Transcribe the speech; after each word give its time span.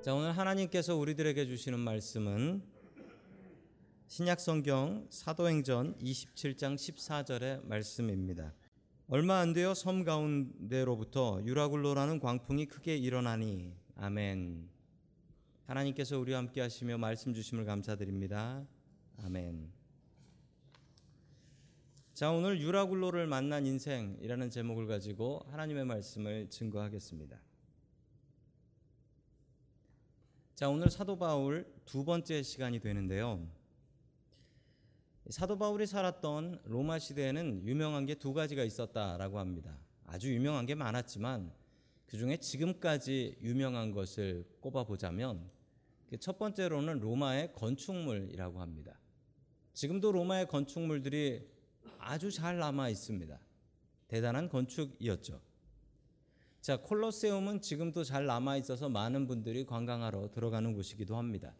자, 0.00 0.14
오늘 0.14 0.30
하나님께서 0.38 0.94
우리들에게 0.94 1.44
주시는 1.46 1.80
말씀은 1.80 2.62
신약 4.06 4.38
성경 4.38 5.04
사도행전 5.10 5.98
27장 5.98 6.76
14절의 6.76 7.66
말씀입니다. 7.66 8.54
얼마 9.08 9.40
안 9.40 9.52
되어 9.52 9.74
섬 9.74 10.04
가운데로부터 10.04 11.40
유라굴로라는 11.44 12.20
광풍이 12.20 12.66
크게 12.66 12.96
일어나니 12.96 13.74
아멘. 13.96 14.68
하나님께서 15.66 16.16
우리와 16.20 16.38
함께 16.38 16.60
하시며 16.60 16.96
말씀 16.96 17.34
주심을 17.34 17.64
감사드립니다. 17.64 18.64
아멘. 19.24 19.72
자, 22.14 22.30
오늘 22.30 22.60
유라굴로를 22.60 23.26
만난 23.26 23.66
인생이라는 23.66 24.50
제목을 24.50 24.86
가지고 24.86 25.40
하나님의 25.50 25.86
말씀을 25.86 26.48
증거하겠습니다. 26.50 27.47
자, 30.58 30.68
오늘 30.68 30.90
사도 30.90 31.16
바울 31.16 31.72
두 31.84 32.04
번째 32.04 32.42
시간이 32.42 32.80
되는데요. 32.80 33.48
사도 35.30 35.56
바울이 35.56 35.86
살았던 35.86 36.62
로마 36.64 36.98
시대에는 36.98 37.62
유명한 37.64 38.06
게 38.06 38.16
두 38.16 38.34
가지가 38.34 38.64
있었다라고 38.64 39.38
합니다. 39.38 39.78
아주 40.04 40.34
유명한 40.34 40.66
게 40.66 40.74
많았지만 40.74 41.52
그 42.06 42.16
중에 42.16 42.38
지금까지 42.38 43.36
유명한 43.40 43.92
것을 43.92 44.44
꼽아 44.58 44.82
보자면 44.82 45.48
첫 46.18 46.40
번째로는 46.40 46.98
로마의 46.98 47.52
건축물이라고 47.52 48.60
합니다. 48.60 48.98
지금도 49.74 50.10
로마의 50.10 50.48
건축물들이 50.48 51.48
아주 52.00 52.32
잘 52.32 52.58
남아 52.58 52.88
있습니다. 52.88 53.38
대단한 54.08 54.48
건축이었죠. 54.48 55.40
자, 56.68 56.76
콜로세움은 56.76 57.62
지금도 57.62 58.04
잘 58.04 58.26
남아 58.26 58.58
있어서 58.58 58.90
많은 58.90 59.26
분들이 59.26 59.64
관광하러 59.64 60.30
들어가는 60.30 60.74
곳이기도 60.74 61.16
합니다. 61.16 61.54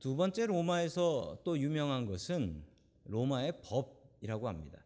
두 0.00 0.16
번째 0.16 0.46
로마에서 0.46 1.38
또 1.44 1.56
유명한 1.56 2.06
것은 2.06 2.64
로마의 3.04 3.60
법이라고 3.62 4.48
합니다. 4.48 4.84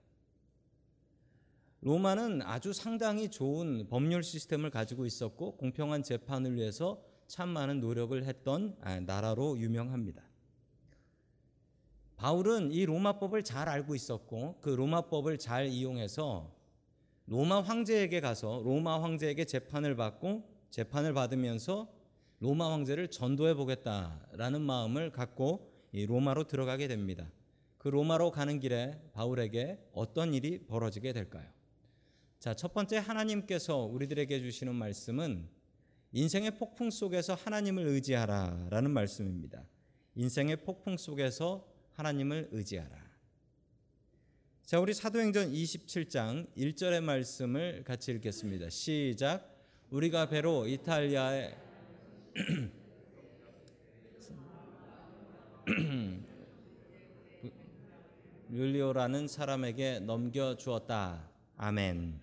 로마는 1.80 2.42
아주 2.42 2.74
상당히 2.74 3.30
좋은 3.30 3.88
법률 3.88 4.22
시스템을 4.22 4.68
가지고 4.68 5.06
있었고 5.06 5.56
공평한 5.56 6.02
재판을 6.02 6.54
위해서 6.56 7.02
참 7.26 7.48
많은 7.48 7.80
노력을 7.80 8.22
했던 8.22 8.76
나라로 9.06 9.58
유명합니다. 9.58 10.22
바울은 12.16 12.72
이 12.72 12.84
로마법을 12.84 13.42
잘 13.42 13.70
알고 13.70 13.94
있었고 13.94 14.58
그 14.60 14.68
로마법을 14.68 15.38
잘 15.38 15.68
이용해서 15.68 16.53
로마 17.26 17.62
황제에게 17.62 18.20
가서 18.20 18.62
로마 18.64 19.02
황제에게 19.02 19.44
재판을 19.44 19.96
받고 19.96 20.48
재판을 20.70 21.14
받으면서 21.14 21.92
로마 22.40 22.72
황제를 22.72 23.08
전도해 23.08 23.54
보겠다라는 23.54 24.60
마음을 24.60 25.10
갖고 25.10 25.72
이 25.92 26.04
로마로 26.04 26.44
들어가게 26.44 26.88
됩니다. 26.88 27.30
그 27.78 27.88
로마로 27.88 28.30
가는 28.30 28.60
길에 28.60 29.00
바울에게 29.12 29.90
어떤 29.92 30.34
일이 30.34 30.66
벌어지게 30.66 31.12
될까요? 31.12 31.48
자, 32.38 32.54
첫 32.54 32.74
번째 32.74 32.98
하나님께서 32.98 33.78
우리들에게 33.78 34.40
주시는 34.40 34.74
말씀은 34.74 35.48
인생의 36.12 36.58
폭풍 36.58 36.90
속에서 36.90 37.34
하나님을 37.34 37.86
의지하라라는 37.86 38.90
말씀입니다. 38.90 39.64
인생의 40.14 40.64
폭풍 40.64 40.96
속에서 40.96 41.66
하나님을 41.92 42.48
의지하라. 42.52 43.03
자, 44.64 44.80
우리 44.80 44.94
사도행전 44.94 45.52
27장 45.52 46.46
1절의 46.56 47.02
말씀을 47.02 47.84
같이 47.84 48.12
읽겠습니다. 48.12 48.70
시작. 48.70 49.46
우리가 49.90 50.30
배로 50.30 50.66
이탈리아에 50.66 51.54
율리오라는 58.50 59.28
사람에게 59.28 60.00
넘겨 60.00 60.56
주었다. 60.56 61.28
아멘. 61.58 62.22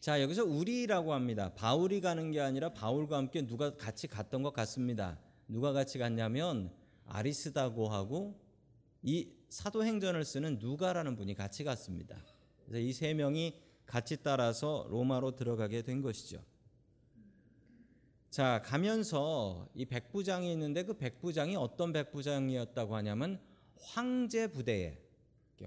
자, 0.00 0.22
여기서 0.22 0.46
우리라고 0.46 1.12
합니다. 1.12 1.52
바울이 1.54 2.00
가는 2.00 2.30
게 2.30 2.40
아니라 2.40 2.72
바울과 2.72 3.18
함께 3.18 3.46
누가 3.46 3.76
같이 3.76 4.08
갔던 4.08 4.42
것 4.42 4.54
같습니다. 4.54 5.18
누가 5.48 5.72
같이 5.72 5.98
갔냐면 5.98 6.72
아리스다고하고 7.04 8.42
이 9.02 9.28
사도행전을 9.54 10.24
쓰는 10.24 10.58
누가라는 10.58 11.14
분이 11.14 11.34
같이 11.34 11.62
갔습니다. 11.62 12.16
그래서 12.66 12.80
이 12.80 12.92
세 12.92 13.14
명이 13.14 13.54
같이 13.86 14.16
따라서 14.20 14.84
로마로 14.90 15.36
들어가게 15.36 15.82
된 15.82 16.02
것이죠. 16.02 16.42
자, 18.30 18.60
가면서 18.64 19.68
이 19.74 19.84
백부장이 19.84 20.50
있는데 20.52 20.82
그 20.82 20.94
백부장이 20.94 21.54
어떤 21.54 21.92
백부장이었다고 21.92 22.96
하냐면 22.96 23.40
황제 23.78 24.48
부대에 24.48 24.98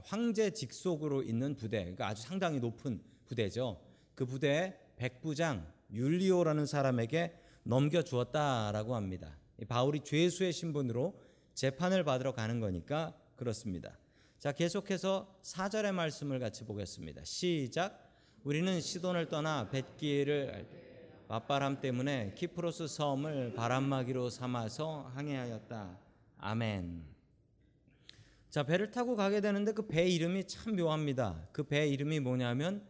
황제 0.02 0.50
직속으로 0.52 1.24
있는 1.24 1.56
부대, 1.56 1.80
그러니까 1.80 2.08
아주 2.08 2.24
상당히 2.24 2.60
높은 2.60 3.02
부대죠. 3.26 3.82
그 4.16 4.26
부대에 4.26 4.78
백부장 4.98 5.66
율리오라는 5.94 6.66
사람에게 6.66 7.40
넘겨 7.64 8.02
주었다라고 8.02 8.96
합니다. 8.96 9.38
바울이 9.70 10.02
죄수의 10.02 10.52
신분으로 10.52 11.18
재판을 11.54 12.04
받으러 12.04 12.34
가는 12.34 12.60
거니까 12.60 13.16
그렇습니다. 13.38 13.98
자, 14.38 14.52
계속해서 14.52 15.40
4절의 15.44 15.94
말씀을 15.94 16.40
같이 16.40 16.66
보겠습니다. 16.66 17.24
시작. 17.24 18.04
우리는 18.44 18.80
시돈을 18.82 19.30
떠나 19.30 19.70
벳기를 19.70 20.68
맞바람 21.30 21.82
때문에 21.82 22.34
키프로스 22.36 22.88
섬을 22.88 23.54
바람막이로 23.54 24.30
삼아서 24.30 25.12
항해하였다. 25.16 26.00
아멘. 26.38 27.04
자, 28.50 28.64
배를 28.64 28.92
타고 28.92 29.16
가게 29.16 29.42
되는데 29.42 29.72
그 29.74 29.88
배 29.88 30.08
이름이 30.08 30.46
참 30.46 30.76
묘합니다. 30.76 31.48
그 31.52 31.64
배 31.64 31.88
이름이 31.88 32.20
뭐냐면 32.22 32.88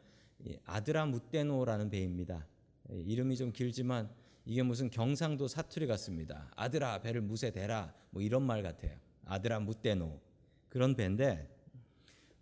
아드라 0.65 1.05
무테노라는 1.07 1.89
배입니다. 1.89 2.47
이름이 2.89 3.35
좀 3.37 3.51
길지만 3.51 4.09
이게 4.45 4.63
무슨 4.63 4.89
경상도 4.89 5.47
사투리 5.47 5.87
같습니다. 5.87 6.51
아드라 6.55 7.01
배를 7.01 7.21
무세 7.21 7.51
대라 7.51 7.93
뭐 8.11 8.21
이런 8.21 8.43
말 8.43 8.63
같아요. 8.63 8.97
아드라 9.25 9.59
무테노 9.59 10.21
그런 10.69 10.95
배인데 10.95 11.57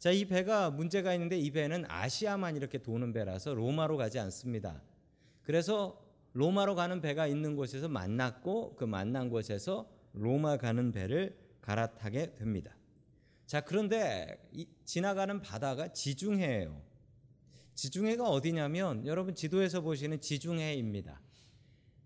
자, 0.05 0.11
이 0.11 0.25
배가 0.25 0.69
문제가 0.69 1.13
있는데 1.15 1.35
이 1.39 1.49
배는 1.49 1.85
아시아만 1.87 2.55
이렇게 2.55 2.77
도는 2.77 3.11
배라서 3.11 3.55
로마로 3.55 3.97
가지 3.97 4.19
않습니다. 4.19 4.83
그래서 5.41 5.99
로마로 6.33 6.75
가는 6.75 7.01
배가 7.01 7.25
있는 7.25 7.55
곳에서 7.55 7.87
만났고 7.87 8.75
그 8.75 8.83
만난 8.83 9.29
곳에서 9.29 9.89
로마 10.13 10.57
가는 10.57 10.91
배를 10.91 11.35
갈아타게 11.61 12.35
됩니다. 12.35 12.77
자, 13.47 13.61
그런데 13.61 14.37
지나가는 14.83 15.41
바다가 15.41 15.87
지중해예요. 15.91 16.83
지중해가 17.73 18.29
어디냐면 18.29 19.07
여러분 19.07 19.33
지도에서 19.33 19.81
보시는 19.81 20.21
지중해입니다. 20.21 21.19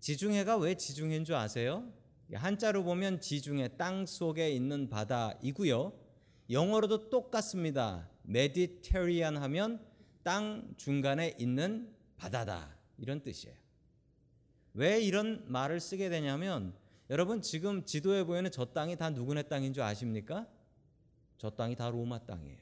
지중해가 0.00 0.56
왜 0.56 0.74
지중해인 0.74 1.24
줄 1.24 1.34
아세요? 1.34 1.92
한자로 2.32 2.84
보면 2.84 3.20
지중해 3.20 3.76
땅 3.76 4.06
속에 4.06 4.50
있는 4.50 4.88
바다이고요. 4.88 6.09
영어로도 6.50 7.10
똑같습니다. 7.10 8.10
메디테리안 8.22 9.36
하면 9.36 9.86
땅 10.22 10.74
중간에 10.76 11.36
있는 11.38 11.94
바다다. 12.16 12.76
이런 12.98 13.22
뜻이에요. 13.22 13.56
왜 14.74 15.00
이런 15.00 15.44
말을 15.46 15.80
쓰게 15.80 16.08
되냐면 16.08 16.74
여러분 17.08 17.40
지금 17.40 17.84
지도에 17.84 18.24
보이는 18.24 18.50
저 18.50 18.66
땅이 18.66 18.96
다 18.96 19.10
누구네 19.10 19.44
땅인 19.44 19.72
줄 19.72 19.82
아십니까? 19.82 20.46
저 21.38 21.50
땅이 21.50 21.76
다 21.76 21.88
로마 21.88 22.18
땅이에요. 22.26 22.60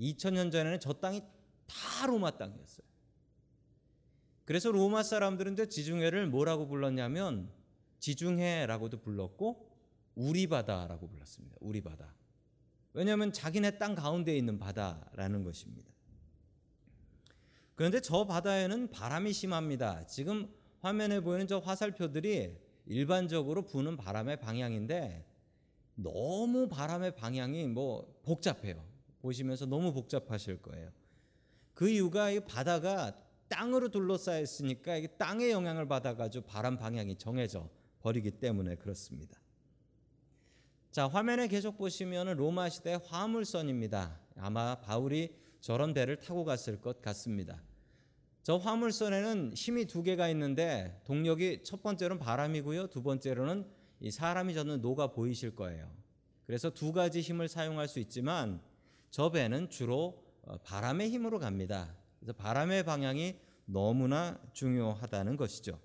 2000년 0.00 0.50
전에는 0.50 0.80
저 0.80 0.92
땅이 0.92 1.22
다 1.66 2.06
로마 2.06 2.30
땅이었어요. 2.30 2.86
그래서 4.44 4.70
로마 4.70 5.02
사람들은 5.02 5.56
저 5.56 5.66
지중해를 5.66 6.28
뭐라고 6.28 6.66
불렀냐면 6.68 7.50
지중해라고도 7.98 9.00
불렀고 9.00 9.70
우리 10.14 10.46
바다라고 10.46 11.08
불렀습니다. 11.08 11.56
우리 11.60 11.80
바다. 11.80 12.15
왜냐하면 12.96 13.30
자기네 13.30 13.72
땅 13.72 13.94
가운데 13.94 14.34
있는 14.34 14.58
바다라는 14.58 15.44
것입니다. 15.44 15.92
그런데 17.74 18.00
저 18.00 18.24
바다에는 18.24 18.90
바람이 18.90 19.34
심합니다. 19.34 20.06
지금 20.06 20.48
화면에 20.80 21.20
보이는 21.20 21.46
저 21.46 21.58
화살표들이 21.58 22.56
일반적으로 22.86 23.66
부는 23.66 23.98
바람의 23.98 24.40
방향인데 24.40 25.26
너무 25.94 26.68
바람의 26.68 27.16
방향이 27.16 27.68
뭐 27.68 28.18
복잡해요. 28.22 28.82
보시면서 29.20 29.66
너무 29.66 29.92
복잡하실 29.92 30.62
거예요. 30.62 30.90
그 31.74 31.90
이유가 31.90 32.30
이 32.30 32.40
바다가 32.40 33.14
땅으로 33.48 33.90
둘러싸여 33.90 34.40
있으니까 34.40 34.98
땅의 35.18 35.50
영향을 35.50 35.86
받아가지고 35.86 36.46
바람 36.46 36.78
방향이 36.78 37.16
정해져 37.16 37.68
버리기 38.00 38.30
때문에 38.30 38.76
그렇습니다. 38.76 39.38
자 40.96 41.06
화면에 41.06 41.46
계속 41.46 41.76
보시면 41.76 42.38
로마 42.38 42.70
시대 42.70 42.98
화물선입니다. 43.04 44.18
아마 44.38 44.76
바울이 44.76 45.36
저런 45.60 45.92
배를 45.92 46.20
타고 46.20 46.42
갔을 46.46 46.80
것 46.80 47.02
같습니다. 47.02 47.62
저 48.42 48.56
화물선에는 48.56 49.52
힘이 49.54 49.84
두 49.84 50.02
개가 50.02 50.30
있는데 50.30 50.98
동력이 51.04 51.64
첫 51.64 51.82
번째로는 51.82 52.18
바람이고요. 52.18 52.86
두 52.86 53.02
번째로는 53.02 53.66
이 54.00 54.10
사람이 54.10 54.54
저는 54.54 54.80
녹아 54.80 55.08
보이실 55.08 55.54
거예요. 55.54 55.86
그래서 56.46 56.70
두 56.70 56.92
가지 56.92 57.20
힘을 57.20 57.48
사용할 57.48 57.88
수 57.88 57.98
있지만 57.98 58.62
저 59.10 59.30
배는 59.30 59.68
주로 59.68 60.24
어, 60.44 60.56
바람의 60.64 61.10
힘으로 61.10 61.38
갑니다. 61.38 61.94
그래서 62.20 62.32
바람의 62.32 62.84
방향이 62.84 63.38
너무나 63.66 64.40
중요하다는 64.54 65.36
것이죠. 65.36 65.78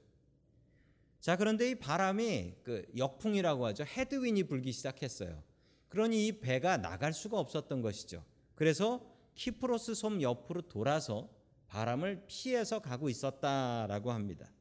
자, 1.22 1.38
그런데 1.38 1.70
이 1.70 1.76
바람이 1.76 2.56
그 2.64 2.84
역풍이라고 2.98 3.68
하죠. 3.68 3.84
헤드윈이 3.86 4.46
불기 4.46 4.72
시작했어요. 4.72 5.42
그러니 5.88 6.26
이 6.26 6.40
배가 6.40 6.78
나갈 6.78 7.14
수가 7.14 7.40
없었던 7.40 7.84
것이죠. 7.84 8.24
그래서 8.56 9.06
키프로스 9.36 9.94
섬 9.94 10.22
옆으로 10.22 10.64
돌아서 10.64 11.30
바람을 11.68 12.24
피해서 12.28 12.80
가고 12.80 13.08
있었다라고 13.08 14.12
합니다. 14.12 14.52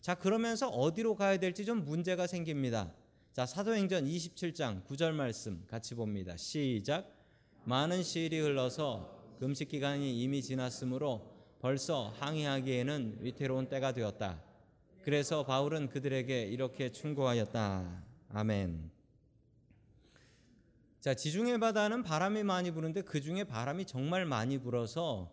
자, 0.00 0.14
그러면서 0.14 0.68
어디로 0.68 1.14
가야 1.14 1.36
될지 1.36 1.66
좀 1.66 1.84
문제가 1.84 2.26
생깁니다. 2.26 2.92
자, 3.32 3.44
사도행전 3.44 4.06
27장 4.06 4.84
9절 4.86 5.12
말씀 5.12 5.62
같이 5.66 5.94
봅니다. 5.94 6.36
시작. 6.38 7.14
많은 7.64 8.02
시일이 8.02 8.40
흘러서 8.40 9.36
금식 9.40 9.68
기간이 9.68 10.22
이미 10.22 10.42
지났으므로 10.42 11.30
벌써 11.60 12.08
항의하기에는 12.18 13.18
위태로운 13.20 13.68
때가 13.68 13.92
되었다. 13.92 14.51
그래서 15.02 15.44
바울은 15.44 15.88
그들에게 15.88 16.44
이렇게 16.44 16.92
충고하였다. 16.92 18.04
아멘. 18.28 18.90
자, 21.00 21.14
지중해 21.14 21.58
바다는 21.58 22.04
바람이 22.04 22.44
많이 22.44 22.70
부는데 22.70 23.02
그 23.02 23.20
중에 23.20 23.42
바람이 23.42 23.86
정말 23.86 24.24
많이 24.24 24.58
불어서 24.58 25.32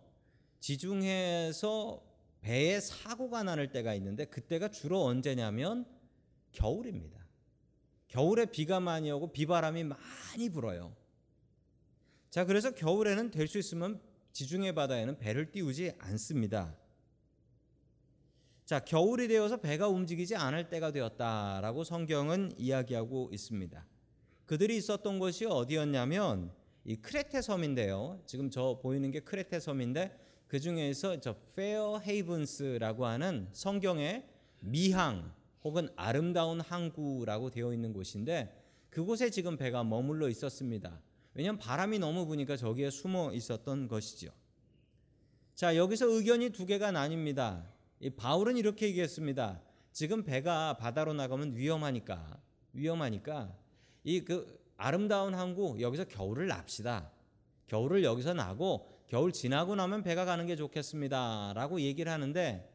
지중해에서 0.58 2.02
배에 2.40 2.80
사고가 2.80 3.44
나는 3.44 3.70
때가 3.70 3.94
있는데 3.94 4.24
그때가 4.24 4.72
주로 4.72 5.04
언제냐면 5.04 5.86
겨울입니다. 6.50 7.20
겨울에 8.08 8.46
비가 8.46 8.80
많이 8.80 9.10
오고 9.12 9.30
비바람이 9.30 9.84
많이 9.84 10.50
불어요. 10.50 10.96
자, 12.30 12.44
그래서 12.44 12.72
겨울에는 12.72 13.30
될 13.30 13.46
수 13.46 13.58
있으면 13.58 14.00
지중해 14.32 14.74
바다에는 14.74 15.18
배를 15.18 15.52
띄우지 15.52 15.92
않습니다. 15.98 16.76
자, 18.70 18.78
겨울이 18.78 19.26
되어서 19.26 19.56
배가 19.56 19.88
움직이지 19.88 20.36
않을 20.36 20.68
때가 20.68 20.92
되었다라고 20.92 21.82
성경은 21.82 22.52
이야기하고 22.56 23.30
있습니다. 23.32 23.84
그들이 24.46 24.76
있었던 24.76 25.18
곳이 25.18 25.44
어디였냐면 25.44 26.52
이 26.84 26.94
크레테 26.94 27.42
섬인데요. 27.42 28.22
지금 28.26 28.48
저 28.48 28.78
보이는 28.80 29.10
게 29.10 29.18
크레테 29.18 29.58
섬인데 29.58 30.16
그 30.46 30.60
중에서 30.60 31.18
저 31.18 31.34
페어 31.56 31.98
헤이븐스라고 31.98 33.06
하는 33.06 33.48
성경의 33.52 34.24
미항 34.60 35.34
혹은 35.64 35.88
아름다운 35.96 36.60
항구라고 36.60 37.50
되어 37.50 37.74
있는 37.74 37.92
곳인데 37.92 38.56
그곳에 38.88 39.30
지금 39.30 39.56
배가 39.56 39.82
머물러 39.82 40.28
있었습니다. 40.28 41.02
왜냐하면 41.34 41.58
바람이 41.58 41.98
너무 41.98 42.24
부니까 42.24 42.56
저기에 42.56 42.90
숨어 42.90 43.32
있었던 43.32 43.88
것이죠. 43.88 44.30
자 45.56 45.74
여기서 45.74 46.06
의견이 46.06 46.50
두 46.50 46.66
개가 46.66 46.92
나뉩니다. 46.92 47.79
이 48.00 48.10
바울은 48.10 48.56
이렇게 48.56 48.86
얘기했습니다. 48.86 49.60
지금 49.92 50.24
배가 50.24 50.76
바다로 50.76 51.12
나가면 51.12 51.56
위험하니까 51.56 52.40
위험하니까 52.72 53.54
이 54.04 54.20
그 54.20 54.60
아름다운 54.82 55.34
항구 55.34 55.76
여기서 55.78 56.04
겨울을 56.04 56.46
납시다. 56.48 57.12
겨울을 57.66 58.02
여기서 58.02 58.32
나고 58.32 58.88
겨울 59.08 59.30
지나고 59.30 59.74
나면 59.76 60.02
배가 60.02 60.24
가는 60.24 60.46
게 60.46 60.56
좋겠습니다라고 60.56 61.82
얘기를 61.82 62.10
하는데 62.10 62.66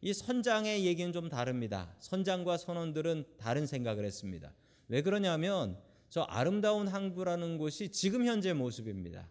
이 0.00 0.14
선장의 0.14 0.86
얘기는 0.86 1.12
좀 1.12 1.28
다릅니다. 1.28 1.94
선장과 1.98 2.56
선원들은 2.56 3.24
다른 3.36 3.66
생각을 3.66 4.06
했습니다. 4.06 4.54
왜 4.88 5.02
그러냐면 5.02 5.78
저 6.08 6.22
아름다운 6.22 6.88
항구라는 6.88 7.58
곳이 7.58 7.90
지금 7.90 8.24
현재 8.24 8.54
모습입니다. 8.54 9.28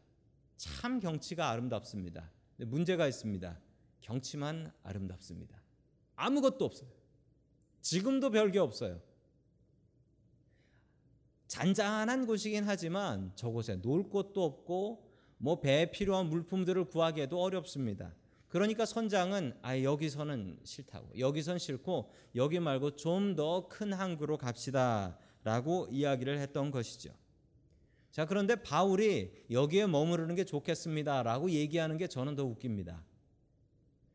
참 0.56 1.00
경치가 1.00 1.50
아름답습니다. 1.50 2.30
문제가 2.58 3.08
있습니다. 3.08 3.60
경치만 4.10 4.72
아름답습니다. 4.82 5.62
아무것도 6.16 6.66
없어요. 6.66 6.90
지금도 7.82 8.32
별게 8.32 8.58
없어요. 8.58 9.00
잔잔한 11.48 12.26
곳이긴 12.26 12.64
하지만 12.68 13.32
저곳에 13.36 13.76
놀 13.82 14.10
곳도 14.10 14.44
없고 14.44 15.08
뭐 15.38 15.60
배에 15.62 15.92
필요한 15.92 16.28
물품들을 16.28 16.86
구하기에도 16.86 17.40
어렵습니다. 17.40 18.14
그러니까 18.48 18.86
선장은 18.86 19.60
아 19.62 19.80
여기서는 19.80 20.60
싫다고 20.64 21.20
여기선 21.20 21.60
싫고 21.60 22.12
여기 22.36 22.60
말고 22.60 22.96
좀 22.96 23.36
더 23.36 23.68
큰 23.70 23.94
항구로 23.94 24.38
갑시다라고 24.40 25.88
이야기를 25.92 26.40
했던 26.40 26.72
것이죠. 26.72 27.14
자 28.10 28.26
그런데 28.26 28.56
바울이 28.56 29.46
여기에 29.52 29.86
머무르는 29.86 30.34
게 30.34 30.46
좋겠습니다라고 30.46 31.52
얘기하는 31.52 31.98
게 31.98 32.08
저는 32.08 32.36
더 32.36 32.44
웃깁니다. 32.44 33.04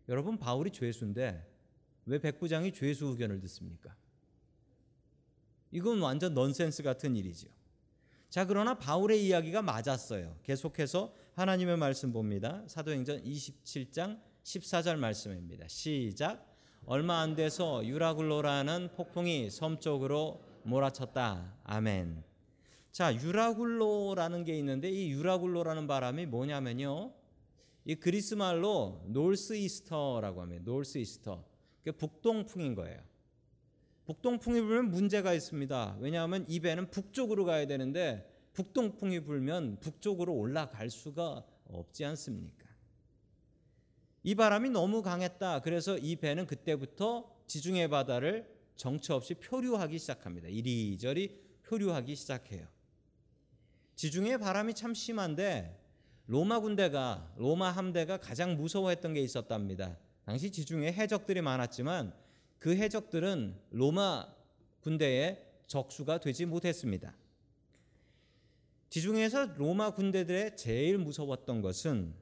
여러분 0.09 0.39
바울이 0.39 0.71
죄수인데 0.71 1.47
왜 2.06 2.19
백부장이 2.19 2.73
죄수 2.73 3.06
의견을 3.06 3.41
듣습니까? 3.41 3.95
이건 5.71 6.01
완전 6.01 6.35
넌센스 6.35 6.83
같은 6.83 7.17
일이죠. 7.17 7.49
자, 8.29 8.47
그러나 8.47 8.75
바울의 8.79 9.25
이야기가 9.27 9.62
맞았어요. 9.62 10.39
계속해서 10.43 11.15
하나님의 11.35 11.77
말씀 11.77 12.12
봅니다. 12.12 12.62
사도행전 12.67 13.23
27장 13.25 14.21
14절 14.45 14.97
말씀입니다. 14.97 15.67
시작. 15.69 16.55
얼마 16.87 17.21
안 17.21 17.35
돼서 17.35 17.85
유라굴로라는 17.85 18.91
폭풍이 18.95 19.51
섬 19.51 19.81
쪽으로 19.81 20.43
몰아쳤다. 20.65 21.56
아멘. 21.65 22.23
자, 22.93 23.15
유라굴로라는 23.15 24.45
게 24.45 24.56
있는데 24.59 24.91
이 24.91 25.11
유라굴로라는 25.12 25.87
바람이 25.87 26.27
뭐냐면요. 26.27 27.12
이 27.85 27.95
그리스 27.95 28.35
말로 28.35 29.03
놀스 29.09 29.55
이스터라고 29.57 30.41
합니다. 30.41 30.63
놀스 30.65 30.99
이스터. 30.99 31.45
북동풍인 31.99 32.75
거예요. 32.75 33.03
북동풍이 34.07 34.61
불면 34.63 34.91
문제가 34.91 35.35
있습니다. 35.35 35.99
왜냐하면 36.01 36.45
이 36.49 36.61
배는 36.61 36.91
북쪽으로 36.91 37.45
가야 37.45 37.67
되는데 37.67 38.31
북동풍이 38.55 39.21
불면 39.21 39.79
북쪽으로 39.81 40.35
올라갈 40.35 40.89
수가 40.89 41.45
없지 41.67 42.05
않습니까? 42.05 42.65
이 44.23 44.35
바람이 44.35 44.71
너무 44.71 45.03
강했다. 45.03 45.61
그래서 45.61 45.99
이 45.99 46.17
배는 46.17 46.47
그때부터 46.47 47.31
지중해 47.47 47.89
바다를 47.89 48.51
정처 48.77 49.15
없이 49.15 49.35
표류하기 49.35 49.99
시작합니다. 49.99 50.49
이리저리 50.49 51.39
표류하기 51.65 52.15
시작해요. 52.15 52.67
지중해 53.97 54.39
바람이 54.39 54.75
참 54.75 54.94
심한데 54.94 55.83
로마 56.27 56.61
군대가 56.61 57.31
로마 57.37 57.71
함대가 57.71 58.17
가장 58.17 58.57
무서워했던 58.57 59.15
게 59.15 59.21
있었답니다. 59.21 59.99
당시 60.25 60.51
지중해 60.51 60.93
해적들이 60.93 61.43
많았지만 61.43 62.15
그 62.59 62.75
해적들은 62.77 63.55
로마 63.71 64.27
군대의 64.81 65.45
적수가 65.67 66.21
되지 66.21 66.47
못했습니다. 66.47 67.15
지중해에서 68.89 69.55
로마 69.57 69.91
군대들의 69.91 70.57
제일 70.57 70.99
무서웠던 70.99 71.61
것은 71.61 72.15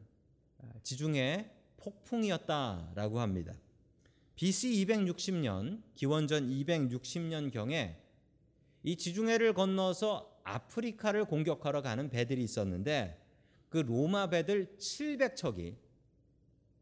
지중해 0.83 1.51
폭풍이었다라고 1.77 3.21
합니다. 3.21 3.53
BC 4.35 4.85
260년, 4.87 5.83
기원전 5.95 6.49
260년 6.49 7.53
경에 7.53 8.01
이 8.83 8.97
지중해를 8.97 9.53
건너서 9.53 10.41
아프리카를 10.43 11.27
공격하러 11.27 11.83
가는 11.83 12.09
배들이 12.11 12.43
있었는데 12.43 13.22
그 13.73 13.79
로마 13.79 14.29
배들 14.29 14.77
700척이 14.77 15.77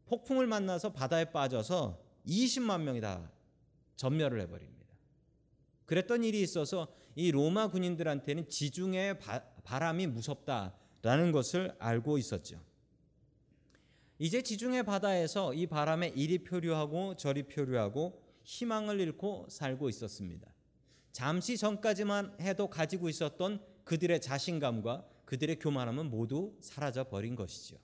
폭풍을 0.07 0.45
만나서 0.45 0.91
바다에 0.91 1.31
빠져서 1.31 2.03
20만 2.27 2.81
명이 2.81 2.99
다 2.99 3.31
전멸을 3.95 4.41
해버립니다. 4.41 4.93
그랬던 5.85 6.25
일이 6.25 6.41
있어서 6.41 6.93
이 7.15 7.31
로마 7.31 7.69
군인들한테는 7.69 8.49
지중해 8.49 9.19
바람이 9.63 10.07
무섭다라는 10.07 11.31
것을 11.31 11.73
알고 11.79 12.17
있었죠. 12.17 12.61
이제 14.19 14.41
지중해 14.41 14.83
바다에서 14.83 15.53
이 15.53 15.67
바람에 15.67 16.09
이리 16.09 16.39
표류하고 16.43 17.15
저리 17.15 17.43
표류하고 17.43 18.21
희망을 18.43 18.99
잃고 18.99 19.47
살고 19.49 19.87
있었습니다. 19.87 20.53
잠시 21.13 21.57
전까지만 21.57 22.35
해도 22.41 22.69
가지고 22.69 23.07
있었던 23.07 23.63
그들의 23.85 24.19
자신감과 24.19 25.05
그들의 25.31 25.59
교만함은 25.59 26.09
모두 26.09 26.57
사라져 26.59 27.05
버린 27.05 27.37
것이죠. 27.37 27.77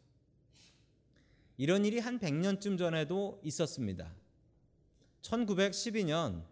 이런 1.55 1.85
일이 1.85 1.97
한 1.97 2.19
100년쯤 2.19 2.77
전에도 2.77 3.39
있었습니다. 3.41 4.13
1912년 5.21 6.43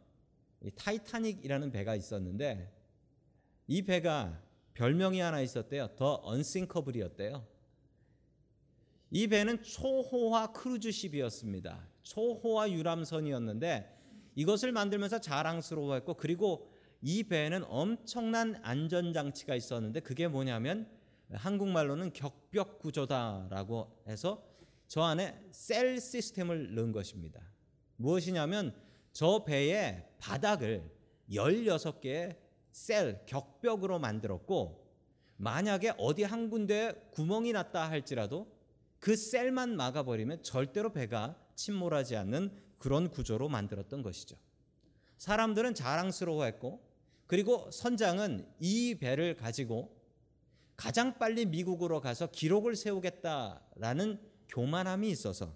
타이타닉이라는 0.78 1.70
배가 1.72 1.96
있었는데 1.96 2.74
이 3.68 3.82
배가 3.82 4.42
별명이 4.74 5.20
하나 5.20 5.42
있었대요. 5.42 5.90
The 5.98 6.22
Unsinkable이었대요. 6.24 7.46
이 9.12 9.28
배는 9.28 9.64
초호화 9.64 10.54
크루즈십이었습니다. 10.54 11.90
초호화 12.04 12.72
유람선이었는데 12.72 14.32
이것을 14.36 14.72
만들면서 14.72 15.20
자랑스러워했고 15.20 16.14
그리고 16.14 16.72
이 17.08 17.22
배에는 17.22 17.66
엄청난 17.68 18.60
안전 18.64 19.14
장치가 19.14 19.54
있었는데 19.56 20.00
그게 20.00 20.28
뭐냐면 20.28 20.90
한국말로는 21.32 22.14
격벽 22.14 22.80
구조다라고 22.80 24.02
해서 24.08 24.44
저 24.88 25.04
안에 25.04 25.40
셀 25.52 26.02
시스템을 26.02 26.74
넣은 26.74 26.92
것입니다. 26.92 27.40
무엇이냐면 27.98 28.76
저 29.14 29.44
배의 29.46 30.04
바닥을 30.18 30.92
16개의 31.30 32.38
셀 32.72 33.24
격벽으로 33.28 34.00
만들었고 34.00 34.92
만약에 35.38 35.94
어디 36.00 36.24
한 36.24 36.50
군데에 36.50 36.94
구멍이 37.12 37.52
났다 37.52 37.88
할지라도 37.88 38.52
그 38.98 39.16
셀만 39.16 39.76
막아버리면 39.76 40.42
절대로 40.42 40.92
배가 40.92 41.38
침몰하지 41.54 42.16
않는 42.16 42.52
그런 42.80 43.12
구조로 43.12 43.48
만들었던 43.48 44.02
것이죠. 44.02 44.38
사람들은 45.18 45.76
자랑스러워했고 45.76 46.85
그리고 47.28 47.70
선장은 47.72 48.48
이 48.60 48.96
배를 48.96 49.36
가지고 49.36 49.96
가장 50.76 51.18
빨리 51.18 51.46
미국으로 51.46 52.02
가서 52.02 52.28
기록을 52.28 52.76
세우겠다라는 52.76 54.20
교만함이 54.50 55.10
있어서 55.10 55.56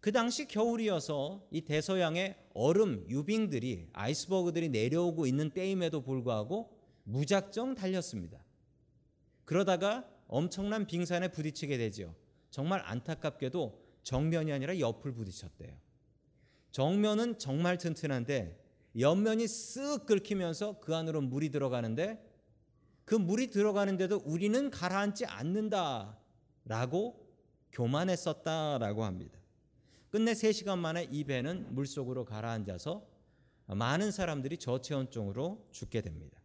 그 0.00 0.12
당시 0.12 0.46
겨울이어서 0.46 1.48
이 1.50 1.62
대서양의 1.62 2.36
얼음 2.54 3.06
유빙들이 3.08 3.88
아이스버그들이 3.92 4.68
내려오고 4.68 5.26
있는 5.26 5.50
때임에도 5.50 6.02
불구하고 6.02 6.76
무작정 7.04 7.74
달렸습니다. 7.74 8.44
그러다가 9.44 10.08
엄청난 10.28 10.86
빙산에 10.86 11.28
부딪히게 11.28 11.78
되지요. 11.78 12.14
정말 12.50 12.82
안타깝게도 12.84 13.82
정면이 14.02 14.52
아니라 14.52 14.78
옆을 14.78 15.12
부딪혔대요. 15.12 15.76
정면은 16.70 17.38
정말 17.38 17.78
튼튼한데 17.78 18.67
옆면이 18.98 19.44
쓱 19.44 20.06
긁히면서 20.06 20.80
그 20.80 20.94
안으로 20.94 21.20
물이 21.20 21.50
들어가는데 21.50 22.24
그 23.04 23.14
물이 23.14 23.50
들어가는데도 23.50 24.22
우리는 24.24 24.70
가라앉지 24.70 25.26
않는다라고 25.26 26.16
교만했었다라고 27.72 29.04
합니다. 29.04 29.38
끝내 30.10 30.32
3시간 30.32 30.78
만에 30.78 31.08
이 31.10 31.24
배는 31.24 31.74
물속으로 31.74 32.24
가라앉아서 32.24 33.06
많은 33.66 34.10
사람들이 34.10 34.58
저체온증으로 34.58 35.68
죽게 35.70 36.00
됩니다. 36.00 36.40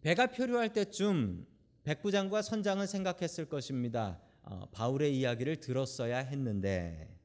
배가 0.00 0.28
표류할 0.28 0.72
때쯤 0.72 1.46
백부장과 1.84 2.42
선장은 2.42 2.86
생각했을 2.86 3.48
것입니다. 3.48 4.20
어, 4.42 4.68
바울의 4.72 5.16
이야기를 5.16 5.56
들었어야 5.56 6.18
했는데 6.18 7.21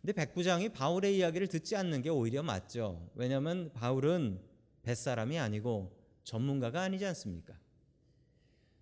근데 0.00 0.12
백부장이 0.12 0.70
바울의 0.70 1.16
이야기를 1.18 1.48
듣지 1.48 1.76
않는 1.76 2.02
게 2.02 2.08
오히려 2.08 2.42
맞죠. 2.42 3.10
왜냐하면 3.14 3.70
바울은 3.72 4.40
뱃사람이 4.82 5.38
아니고 5.38 5.94
전문가가 6.24 6.82
아니지 6.82 7.04
않습니까? 7.06 7.54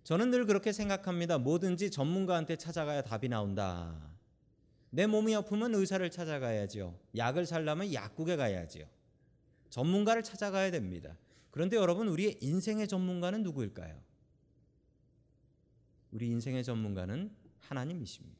저는 0.03 0.31
늘 0.31 0.45
그렇게 0.45 0.71
생각합니다. 0.71 1.37
뭐든지 1.37 1.91
전문가한테 1.91 2.55
찾아가야 2.55 3.01
답이 3.01 3.27
나온다. 3.27 4.09
내 4.91 5.05
몸이 5.05 5.35
아프면 5.35 5.75
의사를 5.75 6.09
찾아가야지요. 6.09 6.97
약을 7.15 7.45
살려면 7.45 7.93
약국에 7.93 8.35
가야지요. 8.35 8.85
전문가를 9.69 10.23
찾아가야 10.23 10.71
됩니다. 10.71 11.15
그런데 11.51 11.75
여러분, 11.75 12.07
우리의 12.07 12.37
인생의 12.41 12.87
전문가는 12.87 13.43
누구일까요? 13.43 14.01
우리 16.11 16.27
인생의 16.27 16.63
전문가는 16.63 17.29
하나님이십니다. 17.59 18.38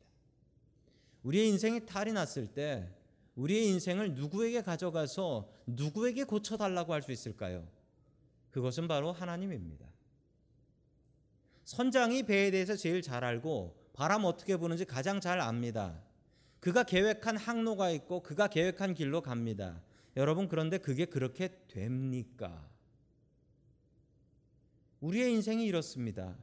우리의 1.24 1.50
인생에 1.50 1.82
탈이 1.82 2.14
났을 2.14 2.48
때 2.48 2.90
우리의 3.36 3.68
인생을 3.68 4.14
누구에게 4.16 4.62
가져가서 4.62 5.50
누구에게 5.68 6.24
고쳐달라고 6.24 6.94
할 6.94 7.02
수 7.02 7.12
있을까요? 7.12 7.68
그것은 8.52 8.88
바로 8.88 9.12
하나님입니다. 9.12 9.86
선장이 11.66 12.24
배에 12.24 12.52
대해서 12.52 12.76
제일 12.76 13.02
잘 13.02 13.24
알고 13.24 13.76
바람 13.94 14.26
어떻게 14.26 14.58
부는지 14.58 14.86
가장 14.86 15.22
잘 15.22 15.40
압니다. 15.40 16.02
그가 16.60 16.84
계획한 16.84 17.38
항로가 17.38 17.92
있고 17.92 18.22
그가 18.24 18.48
계획한 18.48 18.94
길로 18.94 19.22
갑니다. 19.22 19.82
여러분 20.18 20.48
그런데 20.48 20.78
그게 20.78 21.06
그렇게 21.06 21.64
됩니까? 21.68 22.68
우리의 25.00 25.32
인생이 25.32 25.66
이렇습니다. 25.66 26.36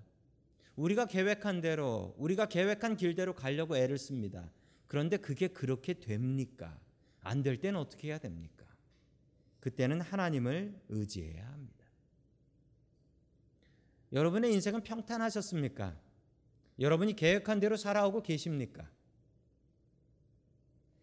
우리가 0.77 1.07
계획한 1.07 1.61
대로 1.61 2.15
우리가 2.19 2.47
계획한 2.47 2.97
길대로 2.97 3.35
가려고 3.35 3.77
애를 3.77 3.99
씁니다. 3.99 4.51
그런데 4.87 5.17
그게 5.17 5.49
그렇게 5.49 5.95
됩니까? 5.95 6.79
안 7.23 7.43
될 7.43 7.61
때는 7.61 7.79
어떻게 7.81 8.09
해야 8.09 8.19
됩니까? 8.19 8.65
그때는 9.61 10.01
하나님을 10.01 10.81
의지해야 10.89 11.45
합니다. 11.49 11.85
여러분의 14.13 14.53
인생은 14.55 14.83
평탄하셨습니까? 14.85 15.99
여러분이 16.79 17.17
계획한 17.17 17.59
대로 17.59 17.77
살아오고 17.77 18.23
계십니까? 18.23 18.89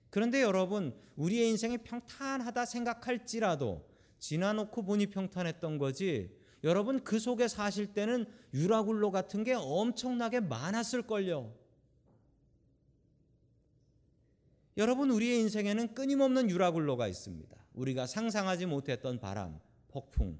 그런데 0.09 0.41
여러분, 0.41 0.95
우리의 1.15 1.49
인생이 1.49 1.79
평탄하다 1.79 2.65
생각할지라도 2.65 3.89
지나놓고 4.19 4.83
보니 4.83 5.07
평탄했던 5.07 5.77
거지. 5.79 6.37
여러분 6.63 7.03
그 7.03 7.19
속에 7.19 7.47
사실 7.49 7.93
때는 7.93 8.25
유라굴로 8.53 9.11
같은 9.11 9.43
게 9.43 9.53
엄청나게 9.53 10.39
많았을걸요. 10.39 11.53
여러분 14.75 15.11
우리의 15.11 15.39
인생에는 15.41 15.93
끊임없는 15.93 16.49
유라굴로가 16.49 17.07
있습니다. 17.07 17.55
우리가 17.73 18.07
상상하지 18.07 18.65
못했던 18.65 19.19
바람, 19.19 19.59
폭풍. 19.87 20.39